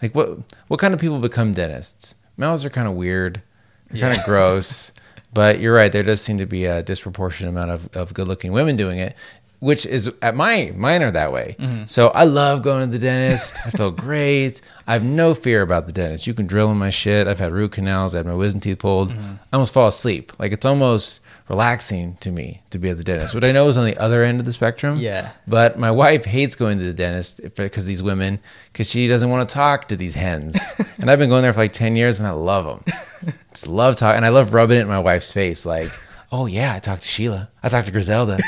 [0.00, 0.38] like what
[0.68, 2.16] what kind of people become dentists?
[2.36, 3.42] Mouths are kind of weird.
[3.90, 4.92] They're kind of gross.
[5.34, 8.52] But you're right, there does seem to be a disproportionate amount of, of good looking
[8.52, 9.16] women doing it.
[9.62, 11.54] Which is at my mine are that way.
[11.56, 11.84] Mm-hmm.
[11.86, 13.54] So I love going to the dentist.
[13.64, 14.60] I feel great.
[14.88, 16.26] I have no fear about the dentist.
[16.26, 17.28] You can drill in my shit.
[17.28, 18.12] I've had root canals.
[18.12, 19.12] I had my wisdom teeth pulled.
[19.12, 19.34] Mm-hmm.
[19.52, 20.32] I almost fall asleep.
[20.36, 23.34] Like it's almost relaxing to me to be at the dentist.
[23.34, 24.98] What I know is on the other end of the spectrum.
[24.98, 25.30] Yeah.
[25.46, 28.40] But my wife hates going to the dentist because these women,
[28.72, 30.74] because she doesn't want to talk to these hens.
[30.98, 33.34] and I've been going there for like 10 years and I love them.
[33.52, 34.16] Just love talking.
[34.16, 35.64] And I love rubbing it in my wife's face.
[35.64, 35.92] Like,
[36.32, 37.48] oh, yeah, I talked to Sheila.
[37.62, 38.38] I talked to Griselda.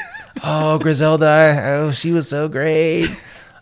[0.43, 1.61] Oh, Griselda.
[1.65, 3.09] Oh, she was so great.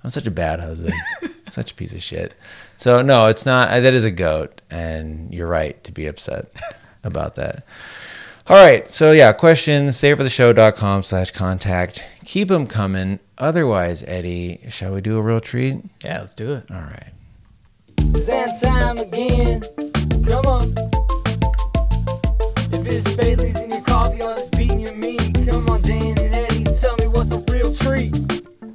[0.02, 0.94] I'm such a bad husband.
[1.48, 2.34] such a piece of shit.
[2.76, 3.68] So, no, it's not.
[3.70, 4.60] Uh, that is a goat.
[4.70, 6.46] And you're right to be upset
[7.04, 7.64] about that.
[8.48, 8.88] All right.
[8.90, 12.04] So, yeah, questions, savefortheshow.com slash contact.
[12.24, 13.20] Keep them coming.
[13.38, 15.76] Otherwise, Eddie, shall we do a real treat?
[16.04, 16.64] Yeah, let's do it.
[16.70, 17.12] All right.
[17.98, 19.62] It's that time again.
[20.24, 20.74] Come on.
[22.74, 23.81] If it's Bailey's in your
[27.82, 28.14] treat.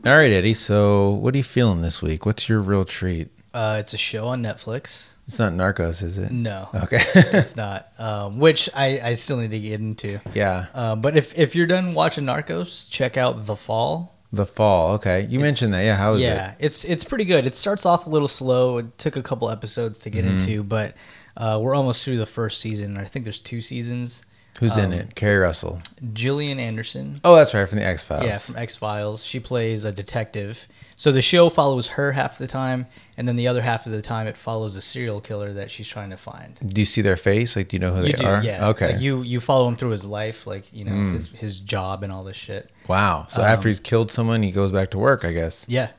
[0.05, 0.53] All right, Eddie.
[0.53, 2.25] So, what are you feeling this week?
[2.25, 3.29] What's your real treat?
[3.53, 5.13] Uh, it's a show on Netflix.
[5.27, 6.31] It's not Narcos, is it?
[6.31, 6.99] No, Okay.
[7.15, 7.91] it's not.
[7.97, 10.21] Um, which I, I still need to get into.
[10.33, 10.67] yeah.
[10.73, 14.13] Uh, but if if you're done watching Narcos, check out The Fall.
[14.33, 14.95] The fall.
[14.95, 15.21] Okay.
[15.29, 15.83] You mentioned that.
[15.83, 15.95] Yeah.
[15.95, 16.25] How is it?
[16.27, 17.45] yeah, it's it's pretty good.
[17.45, 18.77] It starts off a little slow.
[18.77, 20.33] It took a couple episodes to get Mm-hmm.
[20.39, 20.95] into, but
[21.37, 22.97] uh, we're almost through the first season.
[22.97, 24.23] I think there's two seasons.
[24.59, 25.15] Who's in um, it?
[25.15, 25.81] Keri Russell.
[26.13, 27.67] Gillian Anderson, Oh, that's right.
[27.69, 28.23] From the X Files.
[28.25, 29.23] yeah, from X Files.
[29.23, 30.67] She plays a detective.
[30.95, 32.87] So the show follows her half the time,
[33.17, 35.87] and then the other half of the time it follows a serial killer that she's
[35.87, 36.57] trying to find.
[36.65, 37.55] do you see their face?
[37.55, 38.43] Like, do you know who You they do, are?
[38.43, 38.69] yeah.
[38.69, 38.87] Okay.
[38.87, 38.91] Mm.
[38.93, 42.11] Like, you you follow him through his life, like you know his his job and
[42.11, 42.71] all this shit.
[42.87, 43.27] wow.
[43.29, 45.23] So Um, after he's killed someone, he goes back to work.
[45.23, 45.67] I guess.
[45.69, 45.89] Yeah,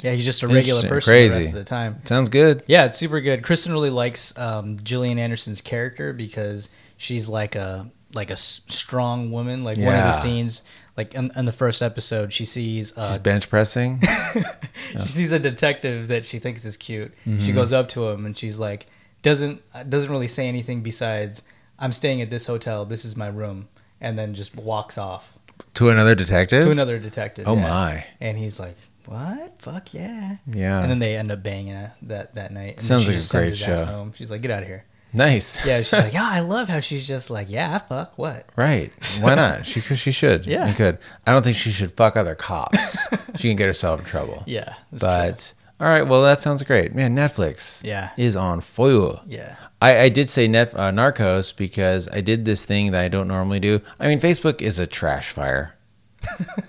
[0.00, 0.12] yeah.
[0.12, 1.36] He's just a regular person the Crazy.
[1.40, 2.00] rest of the time.
[2.04, 2.62] Sounds good.
[2.68, 3.42] Yeah, it's super good.
[3.42, 9.30] Kristen really likes um, Gillian Anderson's character because she's like a like a s- strong
[9.30, 9.64] woman.
[9.64, 10.06] Like one of Yeah.
[10.06, 10.62] the scenes,
[10.96, 14.00] like in, in the first episode, she sees She's uh, bench pressing.
[14.92, 17.12] she sees a detective that she thinks is cute.
[17.26, 17.44] Mm-hmm.
[17.44, 18.86] She goes up to him and she's like,
[19.22, 21.42] doesn't doesn't really say anything besides,
[21.78, 22.84] "I'm staying at this hotel.
[22.84, 23.68] This is my room,"
[24.00, 25.32] and then just walks off
[25.74, 26.64] to another detective.
[26.64, 27.48] to another detective.
[27.48, 27.62] Oh yeah.
[27.62, 28.06] my.
[28.20, 28.76] And he's like,
[29.06, 29.60] "What?
[29.60, 30.80] Fuck yeah!" Yeah.
[30.80, 32.78] And then they end up banging that that night.
[32.78, 33.92] And then Sounds she like a just sends great his ass show.
[33.92, 34.12] Home.
[34.14, 34.84] She's like, "Get out of here."
[35.16, 35.64] Nice.
[35.66, 38.48] Yeah, she's like, yeah, I love how she's just like, yeah, fuck what?
[38.56, 38.92] Right.
[39.20, 39.66] Why not?
[39.66, 39.80] She.
[39.80, 40.46] She should.
[40.46, 40.68] Yeah.
[40.68, 40.98] You could.
[41.26, 43.06] I don't think she should fuck other cops.
[43.36, 44.42] she can get herself in trouble.
[44.46, 46.02] Yeah, But all right.
[46.02, 47.16] Well, that sounds great, man.
[47.16, 47.82] Netflix.
[47.84, 48.10] Yeah.
[48.16, 49.20] Is on fire.
[49.26, 53.08] yeah, I, I did say net, uh, Narcos because I did this thing that I
[53.08, 53.80] don't normally do.
[54.00, 55.74] I mean, Facebook is a trash fire.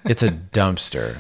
[0.06, 1.18] it's a dumpster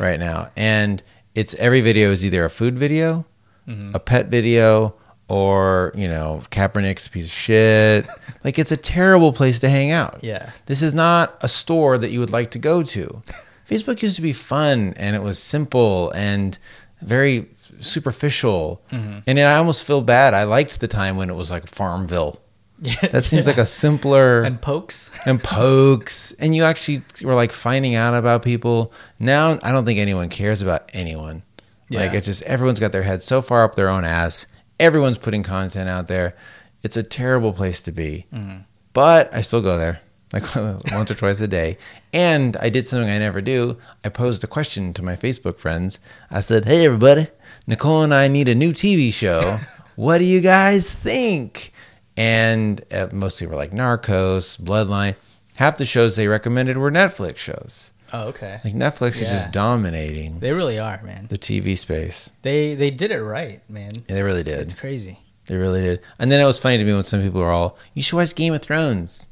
[0.00, 1.02] right now, and
[1.34, 3.24] it's every video is either a food video,
[3.68, 4.94] a pet video,
[5.28, 8.06] or you know Kaepernick's a piece of shit.
[8.44, 10.22] like it's a terrible place to hang out.
[10.22, 13.22] yeah, This is not a store that you would like to go to.
[13.68, 16.56] Facebook used to be fun and it was simple and
[17.02, 17.48] very
[17.80, 18.80] superficial.
[18.92, 19.18] Mm-hmm.
[19.26, 20.34] And I almost feel bad.
[20.34, 22.40] I liked the time when it was like Farmville.
[22.80, 22.94] yeah.
[23.10, 25.10] That seems like a simpler and pokes.
[25.26, 28.92] and pokes and you actually were like finding out about people.
[29.18, 31.42] Now I don't think anyone cares about anyone.
[31.90, 32.18] Like Yeah.
[32.18, 34.46] it's just everyone's got their head so far up their own ass.
[34.78, 36.34] Everyone's putting content out there.
[36.82, 38.26] It's a terrible place to be.
[38.32, 38.58] Mm-hmm.
[38.92, 40.00] But I still go there
[40.32, 40.54] like
[40.92, 41.78] once or twice a day.
[42.12, 43.78] And I did something I never do.
[44.04, 46.00] I posed a question to my Facebook friends.
[46.30, 47.28] I said, "Hey everybody,
[47.66, 49.58] Nicole and I need a new TV show.
[49.96, 51.72] what do you guys think?"
[52.16, 55.16] And uh, mostly were like Narcos, Bloodline.
[55.56, 57.92] Half the shows they recommended were Netflix shows.
[58.12, 58.60] Oh, okay.
[58.64, 61.26] Like Netflix is just dominating They really are, man.
[61.28, 62.32] the TV space.
[62.42, 63.92] They they did it right, man.
[64.08, 64.60] Yeah, they really did.
[64.60, 65.18] It's crazy.
[65.46, 66.00] They really did.
[66.18, 68.34] And then it was funny to me when some people were all, "You should watch
[68.34, 69.28] Game of Thrones."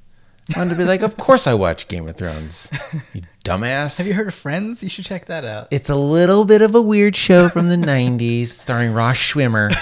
[0.55, 2.71] I wanted to be like, "Of course I watch Game of Thrones."
[3.15, 3.99] You dumbass.
[3.99, 4.83] Have you heard of Friends?
[4.83, 5.69] You should check that out.
[5.71, 9.75] It's a little bit of a weird show from the 90s starring Ross Schwimmer.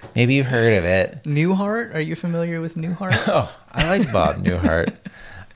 [0.16, 1.22] Maybe you've heard of it.
[1.24, 1.94] Newhart?
[1.94, 3.12] Are you familiar with Newhart?
[3.28, 4.96] Oh, I like Bob Newhart.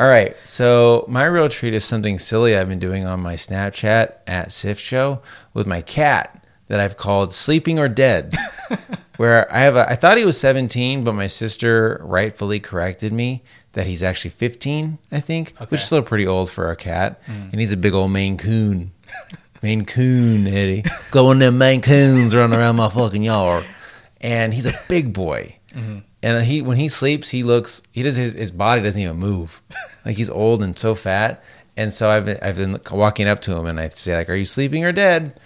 [0.01, 4.15] All right, so my real treat is something silly I've been doing on my Snapchat
[4.27, 5.21] at Sif Show
[5.53, 8.33] with my cat that I've called Sleeping or Dead.
[9.19, 13.43] where I have a, I thought he was 17, but my sister rightfully corrected me
[13.73, 15.67] that he's actually 15, I think, Okay.
[15.69, 17.21] which is still pretty old for a cat.
[17.27, 17.33] Hmm.
[17.53, 18.93] And he's a big old Maine Coon.
[19.63, 20.85] Maine Coon, Eddie.
[21.11, 23.67] Going them Maine Coons running around my fucking yard.
[24.23, 25.57] And he's a big boy.
[25.75, 25.99] Mm-hmm.
[26.23, 29.63] And he when he sleeps, he looks he does his, his body doesn't even move.
[30.03, 31.45] Like he's old and so fat.
[31.77, 34.35] And so I've been, I've been walking up to him and I say like, "Are
[34.35, 35.39] you sleeping or dead?"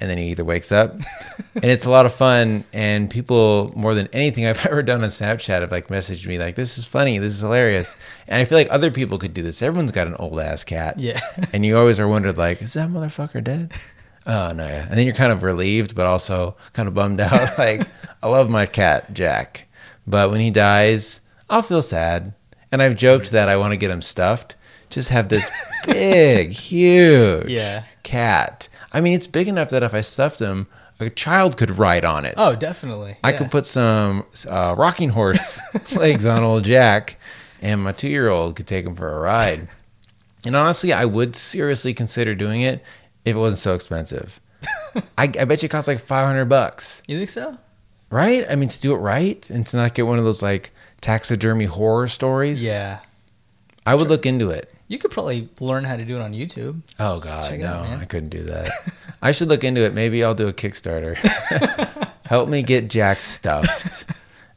[0.00, 0.94] and then he either wakes up,
[1.54, 2.64] and it's a lot of fun.
[2.72, 6.56] And people more than anything I've ever done on Snapchat have like messaged me like,
[6.56, 7.94] "This is funny, this is hilarious,"
[8.26, 9.62] and I feel like other people could do this.
[9.62, 11.20] Everyone's got an old ass cat, Yeah.
[11.52, 13.72] and you always are wondered like, is that motherfucker dead?
[14.26, 14.88] Oh no, yeah.
[14.88, 17.56] And then you're kind of relieved, but also kind of bummed out.
[17.56, 17.86] like,
[18.20, 19.68] I love my cat Jack,
[20.06, 22.34] but when he dies, I'll feel sad.
[22.70, 24.56] And I've joked that I want to get him stuffed.
[24.90, 25.50] Just have this
[25.86, 27.84] big, huge Yeah.
[28.02, 28.68] cat.
[28.92, 30.66] I mean, it's big enough that if I stuffed him,
[31.00, 32.34] a child could ride on it.
[32.36, 33.16] Oh, definitely.
[33.24, 33.38] I Yeah.
[33.38, 35.60] could put some uh, rocking horse
[35.94, 37.16] legs on old Jack,
[37.60, 39.68] and my two year old could take him for a ride.
[40.44, 42.82] And honestly, I would seriously consider doing it
[43.24, 44.40] if it wasn't so expensive.
[45.18, 47.56] I, I bet you it costs like 500 bucks, You think so?
[48.12, 48.44] Right?
[48.48, 51.64] I mean, to do it right and to not get one of those like taxidermy
[51.64, 52.62] horror stories.
[52.62, 53.00] Yeah.
[53.84, 54.72] I would look into it.
[54.86, 56.82] You could probably learn how to do it on YouTube.
[57.00, 57.86] Oh God, Check no, out.
[57.98, 58.70] I couldn't do that.
[59.22, 59.94] I should look into it.
[59.94, 61.16] Maybe I'll do a Kickstarter.
[62.26, 64.04] Help me get Jack stuffed.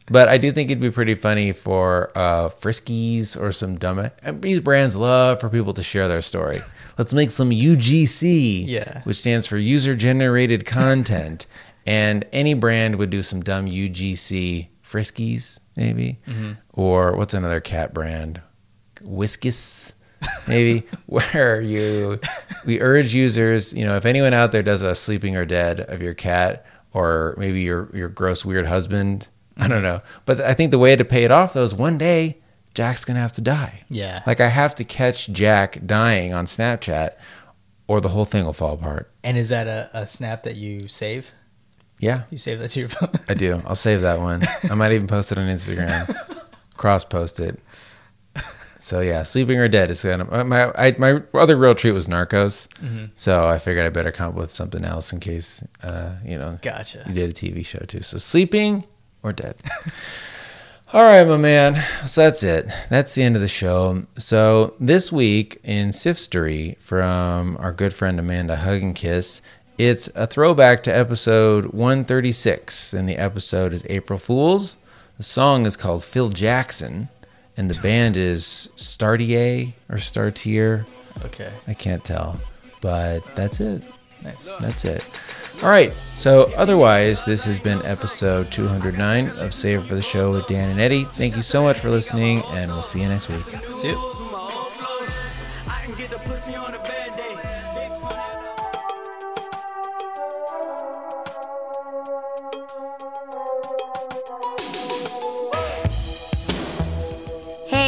[0.08, 4.12] But I do think it'd be pretty funny for uh, Friskies or some dumb.
[4.22, 6.60] and These brands love for people to share their story.
[6.97, 9.01] Let's make some UGC, Yeah.
[9.03, 11.47] which stands for user generated content.
[11.86, 16.54] And any brand would do some dumb UGC Friskies, maybe, Mm-hmm.
[16.74, 18.42] or what's another cat brand?
[19.04, 19.94] Whiskas,
[20.48, 22.20] maybe, where you
[22.66, 26.02] we urge users, you know, if anyone out there does a sleeping or dead of
[26.02, 29.28] your cat, or maybe your your gross weird husband,
[29.58, 30.02] I don't know.
[30.26, 32.38] But I think the way to pay it off though is one day
[32.74, 33.84] Jack's gonna have to die.
[33.90, 34.24] Yeah.
[34.26, 37.12] Like I have to catch Jack dying on Snapchat,
[37.88, 39.12] or the whole thing will fall apart.
[39.24, 41.32] And is that a, a snap that you save?
[42.00, 43.10] Yeah, You save that to your phone?
[43.30, 43.62] I do.
[43.66, 44.43] I'll save that one.
[44.70, 46.14] I might even post it on Instagram.
[46.78, 47.60] Cross post it.
[48.80, 52.08] So yeah, sleeping or dead is kind of my I, my other real treat was
[52.08, 52.68] Narcos.
[53.16, 56.60] So I figured I better come up with something else in case uh, you know
[56.62, 57.04] Gotcha.
[57.08, 58.02] you did a TV show too.
[58.04, 58.84] So sleeping
[59.24, 59.56] or dead.
[60.93, 61.82] All right, my man.
[62.06, 62.68] So that's it.
[62.89, 64.04] That's the end of the show.
[64.20, 69.41] So this week in Sifstery from our good friend Amanda Hug and Kiss,
[69.78, 74.78] it's a throwback to episode 136, and the episode is April Fools.
[75.17, 77.09] The song is called Phil Jackson,
[77.57, 80.86] and the band is Startier or Startier.
[81.23, 81.51] Okay.
[81.67, 82.39] I can't tell,
[82.82, 83.84] but that's it.
[84.23, 84.53] Nice.
[84.59, 85.03] That's it.
[85.61, 85.93] All right.
[86.15, 90.80] So, otherwise, this has been episode 209 of Save for the Show with Dan and
[90.80, 91.05] Eddie.
[91.05, 93.43] Thank you so much for listening, and we'll see you next week.
[93.78, 94.15] See you.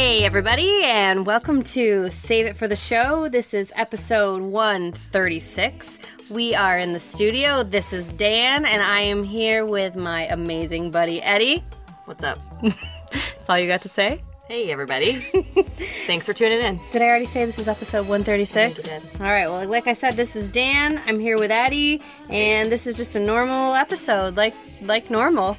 [0.08, 3.28] Hey, everybody, and welcome to Save It for the Show.
[3.28, 5.98] This is episode 136.
[6.30, 7.62] We are in the studio.
[7.62, 11.62] This is Dan, and I am here with my amazing buddy Eddie.
[12.06, 12.38] What's up?
[12.62, 14.22] That's all you got to say?
[14.48, 15.20] Hey, everybody.
[16.06, 16.80] Thanks for tuning in.
[16.90, 18.56] Did I already say this is episode 136?
[18.56, 19.20] I think you did.
[19.20, 21.02] All right, well, like I said, this is Dan.
[21.04, 22.00] I'm here with Eddie,
[22.30, 25.58] and this is just a normal episode, like like normal.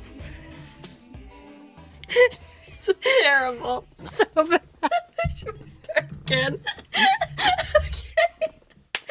[2.88, 2.90] It's
[3.24, 3.86] terrible.
[3.98, 4.62] So bad.
[5.38, 6.60] Should we start again?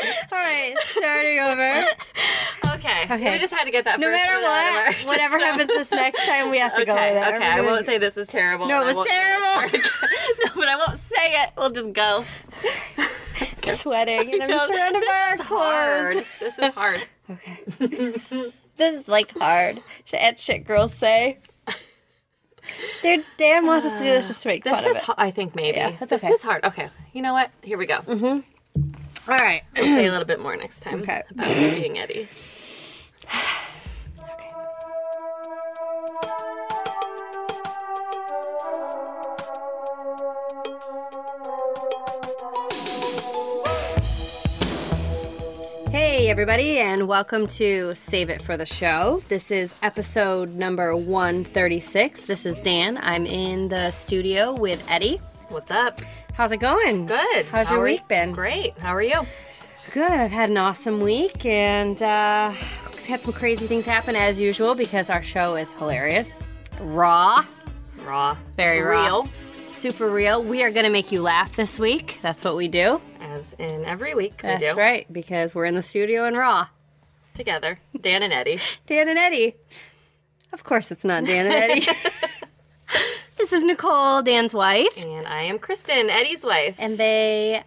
[0.01, 0.15] Okay.
[0.31, 1.85] All right, starting over.
[2.77, 3.03] Okay.
[3.05, 3.33] Okay.
[3.33, 5.39] We just had to get that No first matter one out of our what, whatever
[5.41, 5.59] system.
[5.59, 7.35] happens this next time, we have to Okay, go with that.
[7.35, 7.45] okay.
[7.47, 8.69] I won't say this is terrible.
[8.69, 9.79] No, and it I was won't- terrible.
[10.45, 11.51] no, but I won't say it.
[11.57, 12.25] We'll just go.
[13.75, 16.27] Sweating, and I'm surrounded by our This is hard.
[16.41, 17.07] This is hard.
[17.31, 18.53] Okay.
[18.77, 19.81] This is like hard.
[20.13, 21.39] At shit girls say.
[23.03, 25.03] Dude, Dan wants us to do this just to make This fun is, of it.
[25.05, 25.79] ho- I think maybe.
[25.79, 26.33] Yeah, that's this okay.
[26.33, 26.65] is hard.
[26.65, 26.89] Okay.
[27.13, 27.51] You know what?
[27.63, 27.99] Here we go.
[28.01, 29.31] Mm-hmm.
[29.31, 29.63] All right.
[29.77, 31.01] We'll say a little bit more next time.
[31.03, 31.23] Okay.
[31.31, 32.29] About being Eddie.
[46.29, 49.23] Hey, everybody, and welcome to Save It for the Show.
[49.29, 52.21] This is episode number 136.
[52.21, 52.99] This is Dan.
[53.01, 55.23] I'm in the studio with Eddie.
[55.49, 56.03] What's up?
[56.35, 57.07] How's it going?
[57.07, 57.47] Good.
[57.47, 58.07] How's How your are week you?
[58.09, 58.33] been?
[58.33, 58.77] Great.
[58.79, 59.23] How are you?
[59.93, 60.13] Good.
[60.13, 62.51] I've had an awesome week and uh,
[63.07, 66.31] had some crazy things happen as usual because our show is hilarious.
[66.79, 67.43] Raw,
[68.03, 68.37] Raw.
[68.55, 69.03] very raw.
[69.03, 69.29] real.
[69.71, 70.43] Super real.
[70.43, 72.19] We are going to make you laugh this week.
[72.23, 73.01] That's what we do.
[73.21, 74.75] As in every week That's we do.
[74.77, 76.69] right, because we're in the studio in Raw.
[77.35, 77.79] Together.
[78.01, 78.61] Dan and Eddie.
[78.87, 79.55] Dan and Eddie.
[80.53, 81.87] Of course, it's not Dan and Eddie.
[83.37, 86.77] this is Nicole, Dan's wife, And I am Kristen, Eddie's wife.
[86.79, 87.63] and they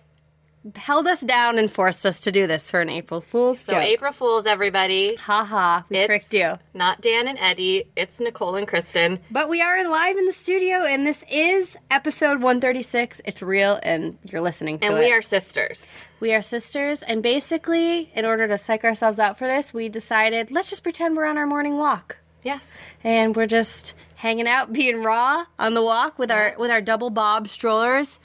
[0.76, 3.76] held us down and forced us to do this for an April Fool's story.
[3.78, 3.90] So joke.
[3.90, 5.16] April Fools, everybody.
[5.16, 6.60] Ha ha, we It's tricked you.
[6.74, 7.86] Not Dan and Eddie.
[7.96, 9.20] It's Nicole and Kristen.
[9.32, 13.22] But we are live in the studio, and this is episode 136.
[13.26, 14.98] It's real, and you're listening to And it.
[14.98, 16.02] And we are sisters.
[16.20, 20.52] We are sisters, and basically, in order to psych ourselves out for this, we decided
[20.52, 22.82] let's just pretend we're on our morning walk, Yes.
[23.04, 27.10] and we're just hanging out, being raw on the walk with our with our double
[27.10, 28.20] bob strollers.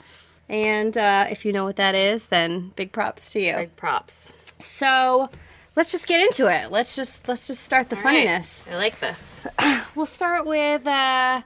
[0.49, 3.55] And uh, if you know what that is, then big props to you.
[3.55, 4.31] Big props.
[4.59, 5.29] So
[5.75, 6.71] let's just get into it.
[6.71, 8.25] Let's just let's just start the All right.
[8.25, 8.65] funniness.
[8.71, 9.47] I like this.
[9.95, 11.41] We'll start with uh,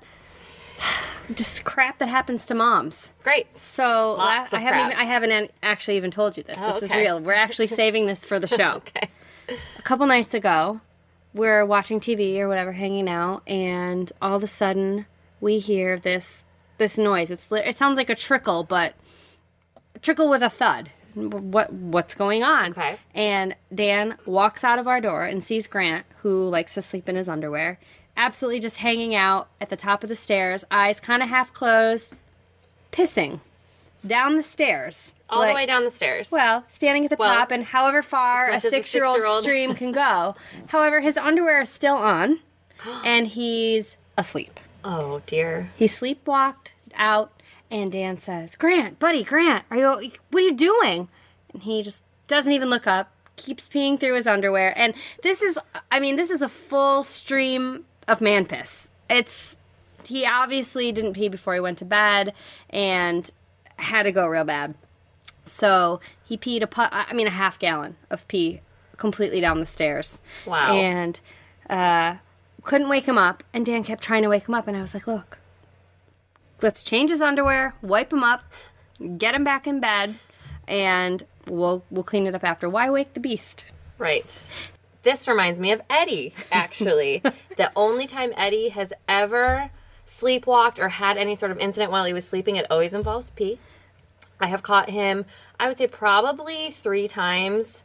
[1.33, 3.11] just crap that happens to moms.
[3.23, 3.57] Great.
[3.57, 4.91] So Lots la- of I haven't crap.
[4.91, 6.57] even, I haven't an- actually even told you this.
[6.59, 7.19] Oh, this is real.
[7.19, 8.81] We're actually saving this for the show.
[8.97, 9.09] Okay.
[9.77, 10.79] A couple nights ago,
[11.33, 15.05] we're watching TV or whatever, hanging out, and all of a sudden
[15.41, 16.45] we hear this
[16.81, 17.31] this noise.
[17.31, 18.95] It's it sounds like a trickle, but
[19.95, 20.89] a trickle with a thud.
[21.13, 22.71] What what's going on?
[22.71, 22.97] Okay.
[23.13, 27.15] And Dan walks out of our door and sees Grant, who likes to sleep in
[27.15, 27.79] his underwear,
[28.17, 32.13] absolutely just hanging out at the top of the stairs, eyes kind of half closed,
[32.91, 33.39] pissing
[34.05, 35.13] down the stairs.
[35.29, 36.31] All Like- the way down the stairs.
[36.31, 39.15] well, standing at the Well, top, and however far a as much as a six-year-old
[39.17, 39.43] six-year-old.
[39.43, 40.35] stream can go.
[40.69, 42.39] However, his underwear is still on,
[43.05, 44.59] and he's asleep.
[44.83, 45.69] Oh dear.
[45.75, 47.31] He sleepwalked out,
[47.69, 50.11] and Dan says, "Grant, buddy, Grant, are you?
[50.29, 51.09] What are you doing?"
[51.53, 53.11] And he just doesn't even look up.
[53.35, 55.57] Keeps peeing through his underwear, and this is,
[55.91, 58.89] I mean, this is a full stream of man piss.
[59.09, 59.57] It's
[60.05, 62.33] he obviously didn't pee before he went to bed,
[62.69, 63.29] and
[63.77, 64.75] had to go real bad.
[65.43, 68.61] So he peed a pu- I mean a half gallon of pee
[68.97, 70.21] completely down the stairs.
[70.45, 70.73] Wow.
[70.73, 71.19] And
[71.69, 72.17] uh,
[72.63, 73.43] couldn't wake him up.
[73.53, 75.39] And Dan kept trying to wake him up, and I was like, "Look,
[76.61, 78.43] let's change his underwear, wipe him up,
[79.17, 80.15] get him back in bed,
[80.67, 82.69] and we'll we'll clean it up after.
[82.69, 83.65] Why wake the beast?"
[83.97, 84.25] Right.
[85.03, 87.23] This reminds me of Eddie, actually.
[87.57, 89.71] the only time Eddie has ever
[90.07, 93.59] sleepwalked or had any sort of incident while he was sleeping, it always involves pee.
[94.39, 95.25] I have caught him,
[95.59, 97.83] I would say probably three times.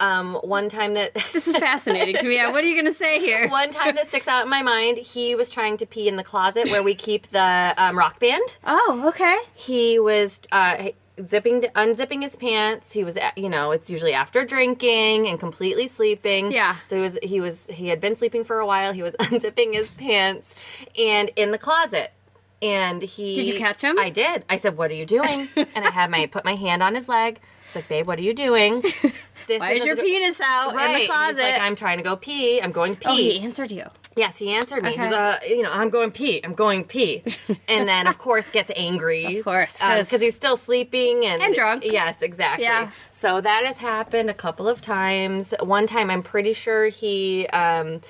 [0.00, 2.36] Um, one time that This is fascinating to me.
[2.36, 3.48] Yeah, What are you going to say here?
[3.50, 6.24] one time that sticks out in my mind, he was trying to pee in the
[6.24, 8.56] closet where we keep the um, rock band.
[8.64, 9.36] Oh, okay.
[9.54, 10.90] he was uh,
[11.20, 15.88] zipping unzipping his pants he was uh, you know it's usually after drinking and completely
[15.88, 16.76] sleeping Yeah.
[16.86, 19.74] so he was he was he had been sleeping for a while he was unzipping
[19.74, 20.54] his pants
[20.96, 22.12] and in the closet
[22.62, 23.98] and he Did you catch him?
[23.98, 26.84] i did i said what are you doing and i had my put my hand
[26.84, 28.80] on his leg it's like babe what are you doing
[29.46, 31.42] this Why is your a- penis out right in the He's closet?
[31.42, 33.84] like i'm trying to go pee i'm going pee oh, he answered you.
[34.18, 34.90] Yes, he answered me.
[34.90, 35.04] Okay.
[35.04, 36.40] He's, uh, you know, I'm going pee.
[36.42, 37.22] I'm going pee.
[37.68, 39.38] and then, of course, gets angry.
[39.38, 39.74] Of course.
[39.74, 41.84] Because he's still sleeping and, And drunk.
[41.84, 42.64] Yes, exactly.
[42.64, 42.90] Yeah.
[43.12, 45.54] So that has happened a couple of times.
[45.62, 48.00] One time, I'm pretty sure he um,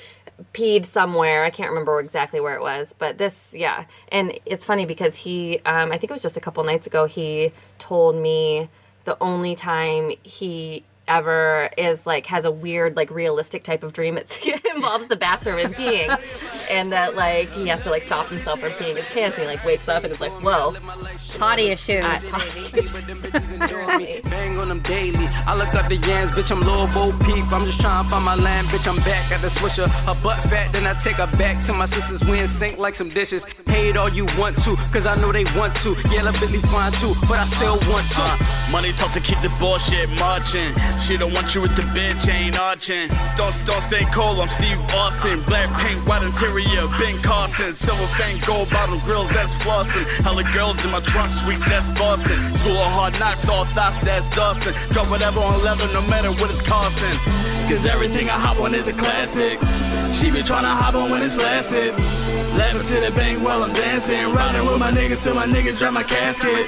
[0.54, 1.44] peed somewhere.
[1.44, 2.94] I can't remember exactly where it was.
[2.98, 3.84] But this, yeah.
[4.10, 7.04] And it's funny because he, um, I think it was just a couple nights ago,
[7.04, 8.70] he told me
[9.08, 14.16] the only time he ever is like has a weird like realistic type of dream
[14.16, 16.08] it's, it involves the bathroom and peeing
[16.70, 19.54] and that like he has to like stop himself from peeing his pants and he
[19.54, 20.74] like wakes up and is like whoa
[21.36, 22.04] Potty issues.
[24.24, 25.26] Bang on them daily.
[25.46, 26.50] I look up the yams, bitch.
[26.50, 27.44] I'm Lil Bo Peep.
[27.52, 28.88] I'm just trying to find my land, bitch.
[28.88, 29.88] I'm back at the swisher.
[30.06, 32.24] Her butt fat, then I take her back to my sister's.
[32.28, 33.44] We in sync like some dishes.
[33.66, 35.94] Hate all you want to, cause I know they want to.
[36.10, 38.22] Yeah, La Billy fine too, but I still want to.
[38.22, 40.72] Uh, money talk to keep the bullshit marching.
[41.00, 43.08] She don't want you with the bitch, ain't arching.
[43.36, 45.40] Don't, don't stay cold, I'm Steve Austin.
[45.42, 47.72] Black paint, white interior, Ben Carson.
[47.72, 50.04] Silver fang, gold bottle grills, that's flossing.
[50.22, 52.38] Hella girls in my trunk suite, that's Boston.
[52.56, 54.74] School of hard knocks, all thoughts, that's Dawson.
[54.90, 57.18] Drop whatever on leather, no matter what it's costing.
[57.68, 59.58] Cause everything I hop on is a classic.
[60.12, 61.94] She be tryna hop on when it's flaccid.
[62.56, 64.32] Laughing to the bank while I'm dancing.
[64.32, 66.66] Riding with my niggas till my niggas drop my casket.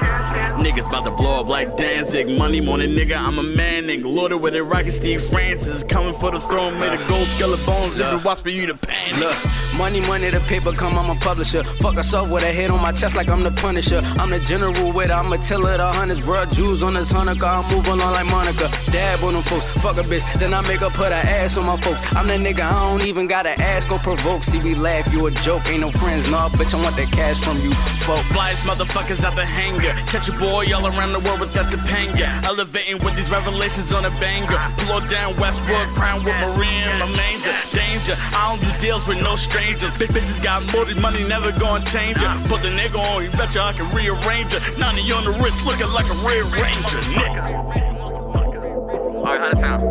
[0.61, 2.29] Niggas about to blow up like Danzig.
[2.29, 4.05] Money morning, nigga, I'm a man, nigga.
[4.05, 5.83] Loaded with it, rockin' Steve Francis.
[5.83, 7.95] Coming for the throne, made of gold skeleton bones.
[7.95, 9.19] Nigga, watch for you to panic.
[9.19, 9.37] Look,
[9.77, 11.63] money, money, the paper come, I'm a publisher.
[11.65, 14.01] Fuck us up with a head on my chest like I'm the punisher.
[14.19, 16.21] I'm the general with I'm a tiller the hundreds.
[16.21, 18.69] Bruh, Jews on this Hanukkah, I'm move along like Monica.
[18.93, 21.65] Dab on them folks, fuck a bitch, then I make her put her ass on
[21.67, 22.01] my folks.
[22.15, 24.43] I'm the nigga, I don't even gotta ask or provoke.
[24.43, 25.63] See, we laugh, you a joke.
[25.71, 26.75] Ain't no friends, nah, bitch.
[26.75, 27.71] I want that cash from you,
[28.03, 28.19] folk.
[28.35, 29.95] Flyest motherfuckers out the hangar.
[30.11, 32.27] Catch a boy all around the world with that Topanga.
[32.43, 34.59] Elevating with these revelations on a banger.
[34.83, 37.55] Pull down Westwood, crown with Maria in my manger.
[37.71, 39.95] Danger, I don't do deals with no strangers.
[39.97, 42.31] Big bitches got more than money, never gonna change it.
[42.51, 44.63] Put the nigga on, you betcha I can rearrange it.
[44.75, 47.47] 90 on the wrist, looking like a rear ranger, nigga.
[49.23, 49.90] Alright, out of town.